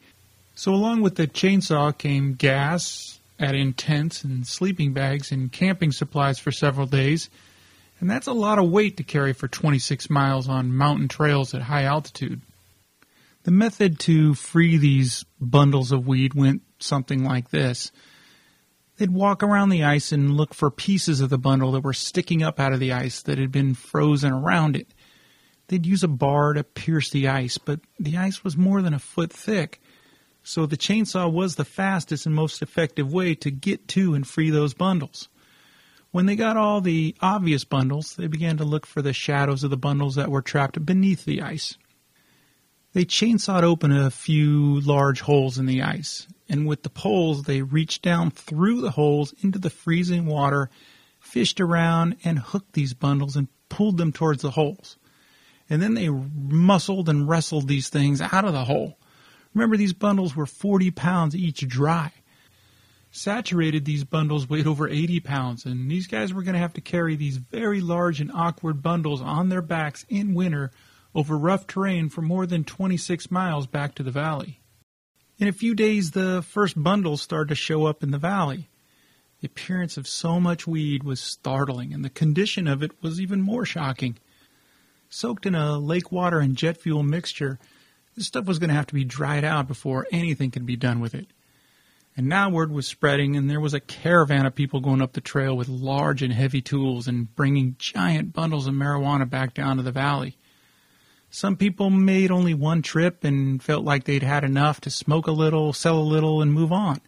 So 0.55 0.73
along 0.73 1.03
with 1.03 1.17
the 1.17 1.27
chainsaw 1.27 1.97
came 1.99 2.33
gas, 2.33 3.21
add-in 3.39 3.75
tents 3.75 4.25
and 4.25 4.47
sleeping 4.47 4.95
bags 4.95 5.33
and 5.33 5.53
camping 5.53 5.93
supplies 5.93 6.39
for 6.39 6.51
several 6.51 6.87
days. 6.87 7.29
And 8.01 8.09
that's 8.09 8.27
a 8.27 8.33
lot 8.33 8.59
of 8.59 8.71
weight 8.71 8.97
to 8.97 9.03
carry 9.03 9.35
for 9.35 9.49
26 9.49 10.09
miles 10.09 10.49
on 10.49 10.75
mountain 10.75 11.09
trails 11.09 11.53
at 11.53 11.61
high 11.61 11.83
altitude. 11.83 12.41
The 13.45 13.51
method 13.51 13.99
to 14.01 14.35
free 14.35 14.79
these 14.79 15.25
bundles 15.39 15.93
of 15.93 16.07
weed 16.07 16.33
went 16.33 16.63
something 16.79 17.25
like 17.25 17.51
this. 17.51 17.93
They'd 18.97 19.11
walk 19.11 19.43
around 19.43 19.69
the 19.69 19.85
ice 19.85 20.13
and 20.13 20.35
look 20.35 20.55
for 20.55 20.71
pieces 20.71 21.21
of 21.21 21.29
the 21.29 21.39
bundle 21.39 21.73
that 21.73 21.85
were 21.85 21.93
sticking 21.93 22.43
up 22.43 22.59
out 22.59 22.73
of 22.73 22.81
the 22.81 22.93
ice 22.93 23.21
that 23.23 23.37
had 23.37 23.53
been 23.53 23.75
frozen 23.75 24.33
around 24.33 24.77
it. 24.77 24.89
They'd 25.69 25.85
use 25.85 26.03
a 26.03 26.09
bar 26.09 26.55
to 26.55 26.65
pierce 26.65 27.11
the 27.11 27.29
ice, 27.29 27.59
but 27.59 27.81
the 27.99 28.17
ice 28.17 28.43
was 28.45 28.57
more 28.57 28.81
than 28.81 28.95
a 28.95 28.99
foot 28.99 29.33
thick, 29.33 29.81
so 30.43 30.65
the 30.65 30.77
chainsaw 30.77 31.31
was 31.31 31.57
the 31.57 31.65
fastest 31.65 32.25
and 32.25 32.35
most 32.35 32.63
effective 32.63 33.13
way 33.13 33.35
to 33.37 33.51
get 33.51 33.89
to 33.89 34.15
and 34.15 34.27
free 34.27 34.51
those 34.51 34.75
bundles. 34.75 35.29
When 36.13 36.27
they 36.27 36.37
got 36.37 36.57
all 36.57 36.81
the 36.81 37.15
obvious 37.21 37.65
bundles, 37.65 38.15
they 38.15 38.27
began 38.27 38.57
to 38.59 38.65
look 38.65 38.87
for 38.87 39.03
the 39.03 39.13
shadows 39.13 39.65
of 39.65 39.71
the 39.71 39.77
bundles 39.77 40.15
that 40.15 40.31
were 40.31 40.43
trapped 40.43 40.85
beneath 40.87 41.25
the 41.25 41.43
ice. 41.43 41.77
They 42.95 43.05
chainsawed 43.05 43.65
open 43.65 43.91
a 43.91 44.09
few 44.09 44.81
large 44.81 45.21
holes 45.21 45.59
in 45.59 45.67
the 45.67 45.83
ice, 45.83 46.29
and 46.49 46.65
with 46.65 46.85
the 46.85 46.89
poles 46.89 47.43
they 47.43 47.61
reached 47.61 48.03
down 48.03 48.31
through 48.31 48.83
the 48.83 48.93
holes 48.93 49.35
into 49.43 49.59
the 49.59 49.69
freezing 49.69 50.27
water, 50.27 50.71
fished 51.19 51.61
around, 51.61 52.17
and 52.23 52.39
hooked 52.39 52.75
these 52.75 52.95
bundles 52.95 53.35
and 53.35 53.49
pulled 53.69 53.99
them 53.99 54.13
towards 54.13 54.43
the 54.43 54.53
holes. 54.53 54.97
And 55.69 55.83
then 55.83 55.95
they 55.95 56.09
muscled 56.09 57.09
and 57.09 57.29
wrestled 57.29 57.67
these 57.67 57.89
things 57.89 58.21
out 58.21 58.45
of 58.45 58.53
the 58.53 58.67
hole. 58.67 58.97
Remember, 59.55 59.77
these 59.77 59.93
bundles 59.93 60.37
were 60.37 60.47
40 60.47 60.93
pounds 60.93 61.35
each 61.35 61.67
dry. 61.67 62.13
Saturated, 63.11 63.85
these 63.85 64.05
bundles 64.05 64.49
weighed 64.49 64.69
over 64.69 64.89
80 64.89 65.19
pounds, 65.19 65.67
and 65.67 65.91
these 65.91 66.07
guys 66.07 66.33
were 66.33 66.43
going 66.45 66.55
to 66.55 66.61
have 66.61 66.75
to 66.75 66.81
carry 66.81 67.17
these 67.17 67.39
very 67.39 67.81
large 67.81 68.21
and 68.21 68.31
awkward 68.33 68.83
bundles 68.83 69.21
on 69.21 69.49
their 69.49 69.63
backs 69.63 70.07
in 70.09 70.35
winter 70.35 70.71
over 71.15 71.39
rough 71.39 71.67
terrain 71.67 72.09
for 72.09 72.23
more 72.23 72.47
than 72.47 72.65
26 72.65 73.31
miles 73.31 73.67
back 73.67 73.95
to 73.95 74.03
the 74.03 74.11
valley. 74.11 74.61
In 75.39 75.49
a 75.49 75.53
few 75.53 75.75
days, 75.75 76.13
the 76.13 76.43
first 76.43 76.81
bundles 76.81 77.23
started 77.23 77.49
to 77.49 77.55
show 77.55 77.87
up 77.87 78.03
in 78.03 78.11
the 78.11 78.19
valley. 78.19 78.69
The 79.41 79.47
appearance 79.47 79.97
of 79.97 80.09
so 80.09 80.41
much 80.41 80.67
weed 80.67 81.03
was 81.03 81.21
startling, 81.21 81.93
and 81.93 82.05
the 82.05 82.11
condition 82.11 82.67
of 82.67 82.83
it 82.83 82.93
was 83.03 83.21
even 83.21 83.43
more 83.43 83.65
shocking. 83.65 84.17
Soaked 85.09 85.47
in 85.47 85.55
a 85.55 85.79
lake 85.79 86.11
water 86.11 86.39
and 86.39 86.57
jet 86.57 86.77
fuel 86.77 87.03
mixture, 87.03 87.59
this 88.17 88.27
stuff 88.27 88.47
was 88.47 88.59
going 88.59 88.69
to 88.69 88.77
have 88.77 88.87
to 88.87 88.95
be 88.95 89.05
dried 89.05 89.45
out 89.45 89.69
before 89.69 90.07
anything 90.13 90.51
could 90.51 90.67
be 90.67 90.77
done 90.77 91.01
with 91.01 91.15
it. 91.15 91.27
And 92.17 92.29
now 92.29 92.49
word 92.49 92.71
was 92.71 92.87
spreading, 92.87 93.37
and 93.37 93.51
there 93.51 93.61
was 93.61 93.75
a 93.75 93.81
caravan 93.81 94.47
of 94.47 94.55
people 94.55 94.81
going 94.81 95.03
up 95.03 95.15
the 95.15 95.21
trail 95.21 95.57
with 95.57 95.69
large 95.69 96.23
and 96.23 96.33
heavy 96.33 96.63
tools 96.63 97.09
and 97.09 97.35
bringing 97.35 97.75
giant 97.79 98.33
bundles 98.33 98.69
of 98.69 98.75
marijuana 98.75 99.29
back 99.29 99.53
down 99.53 99.79
to 99.79 99.83
the 99.83 99.91
valley. 99.91 100.37
Some 101.35 101.57
people 101.57 101.91
made 101.91 102.31
only 102.31 102.55
one 102.55 102.81
trip 102.81 103.25
and 103.25 103.61
felt 103.61 103.85
like 103.85 104.05
they'd 104.05 104.23
had 104.23 104.45
enough 104.45 104.81
to 104.83 104.89
smoke 104.91 105.27
a 105.27 105.33
little, 105.33 105.73
sell 105.73 105.99
a 105.99 106.01
little, 106.01 106.41
and 106.41 106.55
move 106.55 106.71
on. 106.71 107.01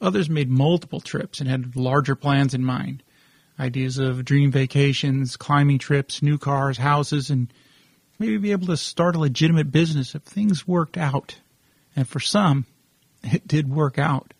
Others 0.00 0.30
made 0.30 0.48
multiple 0.48 1.02
trips 1.02 1.40
and 1.40 1.50
had 1.50 1.76
larger 1.76 2.14
plans 2.14 2.54
in 2.54 2.64
mind 2.64 3.02
ideas 3.58 3.98
of 3.98 4.24
dream 4.24 4.50
vacations, 4.50 5.36
climbing 5.36 5.78
trips, 5.78 6.22
new 6.22 6.38
cars, 6.38 6.78
houses, 6.78 7.28
and 7.28 7.52
maybe 8.18 8.38
be 8.38 8.50
able 8.50 8.68
to 8.68 8.78
start 8.78 9.14
a 9.14 9.18
legitimate 9.18 9.70
business 9.70 10.14
if 10.14 10.22
things 10.22 10.66
worked 10.66 10.96
out. 10.96 11.36
And 11.94 12.08
for 12.08 12.20
some, 12.20 12.64
it 13.22 13.46
did 13.46 13.68
work 13.68 13.98
out. 13.98 14.32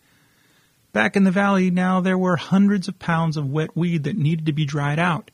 Back 0.93 1.15
in 1.15 1.25
the 1.25 1.31
valley 1.31 1.69
now, 1.69 2.01
there 2.01 2.17
were 2.17 2.37
hundreds 2.37 2.87
of 2.87 2.97
pounds 2.97 3.37
of 3.37 3.51
wet 3.51 3.77
weed 3.77 4.05
that 4.05 4.17
needed 4.17 4.47
to 4.47 4.51
be 4.51 4.65
dried 4.65 4.97
out. 4.97 5.29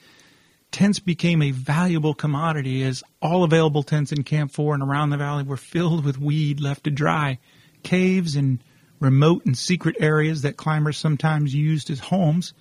Tents 0.71 0.99
became 0.99 1.41
a 1.41 1.51
valuable 1.51 2.13
commodity 2.13 2.81
as 2.84 3.03
all 3.21 3.43
available 3.43 3.84
tents 3.84 4.13
in 4.13 4.23
Camp 4.23 4.51
4 4.51 4.75
and 4.75 4.84
around 4.84 5.10
the 5.10 5.17
valley 5.17 5.43
were 5.43 5.57
filled 5.57 6.05
with 6.05 6.17
weed 6.17 6.62
left 6.62 6.86
to 6.86 6.89
dry. 6.89 7.39
Caves 7.84 8.38
and 8.38 8.63
remote 9.01 9.45
and 9.45 9.57
secret 9.57 9.97
areas 9.99 10.43
that 10.43 10.55
climbers 10.55 10.97
sometimes 10.97 11.53
used 11.53 11.89
as 11.89 11.99
homes 11.99 12.53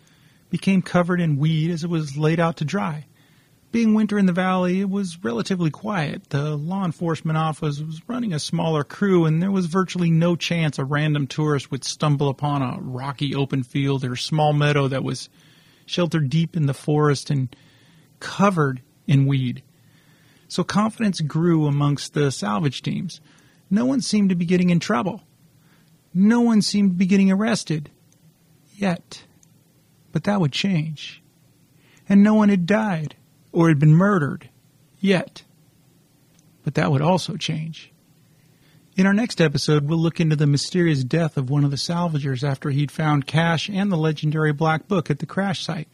became 0.49 0.83
covered 0.83 1.21
in 1.21 1.37
weed 1.37 1.71
as 1.71 1.85
it 1.85 1.91
was 1.91 2.17
laid 2.17 2.41
out 2.41 2.57
to 2.57 2.65
dry. 2.65 3.07
Being 3.71 3.95
winter 3.95 4.19
in 4.19 4.27
the 4.27 4.33
valley, 4.33 4.81
it 4.81 4.91
was 4.91 5.23
relatively 5.23 5.71
quiet. 5.71 6.31
The 6.31 6.57
law 6.57 6.85
enforcement 6.85 7.39
office 7.39 7.79
was 7.79 8.03
running 8.09 8.33
a 8.33 8.41
smaller 8.41 8.83
crew, 8.83 9.27
and 9.27 9.41
there 9.41 9.53
was 9.53 9.67
virtually 9.67 10.11
no 10.11 10.35
chance 10.35 10.81
a 10.81 10.85
random 10.85 11.29
tourist 11.29 11.71
would 11.71 11.85
stumble 11.85 12.29
upon 12.29 12.63
a 12.63 12.81
rocky 12.81 13.37
open 13.37 13.63
field 13.63 14.05
or 14.05 14.17
small 14.17 14.53
meadow 14.53 14.89
that 14.89 15.05
was 15.05 15.29
sheltered 15.87 16.29
deep 16.31 16.57
in 16.57 16.67
the 16.67 16.75
forest 16.75 17.31
and 17.31 17.55
covered 18.21 18.83
in 19.07 19.27
weed. 19.27 19.63
So 20.49 20.65
confidence 20.65 21.21
grew 21.21 21.67
amongst 21.67 22.15
the 22.15 22.31
salvage 22.31 22.83
teams. 22.83 23.21
No 23.71 23.85
one 23.85 24.01
seemed 24.01 24.31
to 24.31 24.35
be 24.35 24.45
getting 24.45 24.71
in 24.71 24.81
trouble. 24.81 25.23
No 26.13 26.41
one 26.41 26.63
seemed 26.63 26.91
to 26.91 26.97
be 26.97 27.07
getting 27.07 27.31
arrested. 27.31 27.91
Yet. 28.75 29.25
But 30.13 30.25
that 30.25 30.41
would 30.41 30.53
change. 30.53 31.23
And 32.09 32.23
no 32.23 32.35
one 32.35 32.49
had 32.49 32.67
died 32.67 33.15
or 33.53 33.69
had 33.69 33.79
been 33.79 33.95
murdered 33.95 34.49
yet. 34.99 35.45
But 36.65 36.75
that 36.75 36.91
would 36.91 37.03
also 37.03 37.37
change. 37.37 37.93
In 38.97 39.07
our 39.07 39.15
next 39.15 39.41
episode, 39.41 39.89
we'll 39.89 39.99
look 39.99 40.21
into 40.21 40.37
the 40.37 40.47
mysterious 40.47 41.05
death 41.05 41.37
of 41.37 41.49
one 41.49 41.65
of 41.65 41.71
the 41.71 41.77
salvagers 41.77 42.43
after 42.43 42.71
he'd 42.71 42.91
found 42.91 43.27
cash 43.27 43.71
and 43.71 43.91
the 43.91 43.97
legendary 43.97 44.53
black 44.53 44.89
book 44.89 45.11
at 45.11 45.21
the 45.21 45.27
crash 45.27 45.65
site. 45.65 45.89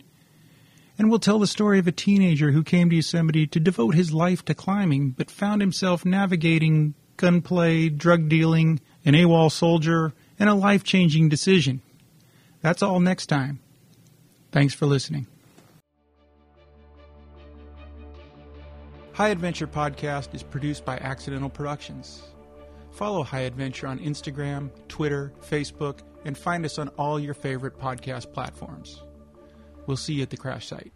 And 0.99 1.11
we'll 1.11 1.19
tell 1.19 1.39
the 1.39 1.47
story 1.47 1.79
of 1.79 1.87
a 1.87 1.93
teenager 1.93 2.53
who 2.53 2.63
came 2.63 2.89
to 2.91 2.97
Yosemite 2.97 3.47
to 3.49 3.61
devote 3.61 3.95
his 3.95 4.15
life 4.15 4.45
to 4.47 4.55
climbing, 4.55 5.11
but 5.11 5.31
found 5.31 5.61
himself 5.61 6.05
navigating 6.05 6.95
gunplay, 7.17 7.89
drug 7.89 8.29
dealing, 8.29 8.81
an 9.05 9.15
AWOL 9.15 9.51
soldier, 9.51 10.15
and 10.39 10.49
a 10.49 10.55
life 10.55 10.85
changing 10.85 11.29
decision. 11.29 11.83
That's 12.63 12.83
all 12.83 13.01
next 13.01 13.27
time. 13.27 13.61
Thanks 14.53 14.75
for 14.75 14.87
listening. 14.87 15.27
High 19.13 19.29
Adventure 19.29 19.67
Podcast 19.67 20.35
is 20.35 20.43
produced 20.43 20.85
by 20.85 20.99
Accidental 20.99 21.49
Productions. 21.49 22.23
Follow 22.91 23.23
High 23.23 23.41
Adventure 23.41 23.87
on 23.87 23.99
Instagram, 23.99 24.71
Twitter, 24.89 25.33
Facebook, 25.43 26.01
and 26.25 26.37
find 26.37 26.65
us 26.65 26.79
on 26.79 26.89
all 26.99 27.19
your 27.21 27.35
favorite 27.35 27.79
podcast 27.79 28.33
platforms. 28.33 29.03
We'll 29.87 29.97
see 29.97 30.15
you 30.15 30.23
at 30.23 30.31
the 30.31 30.37
crash 30.37 30.67
site. 30.67 30.93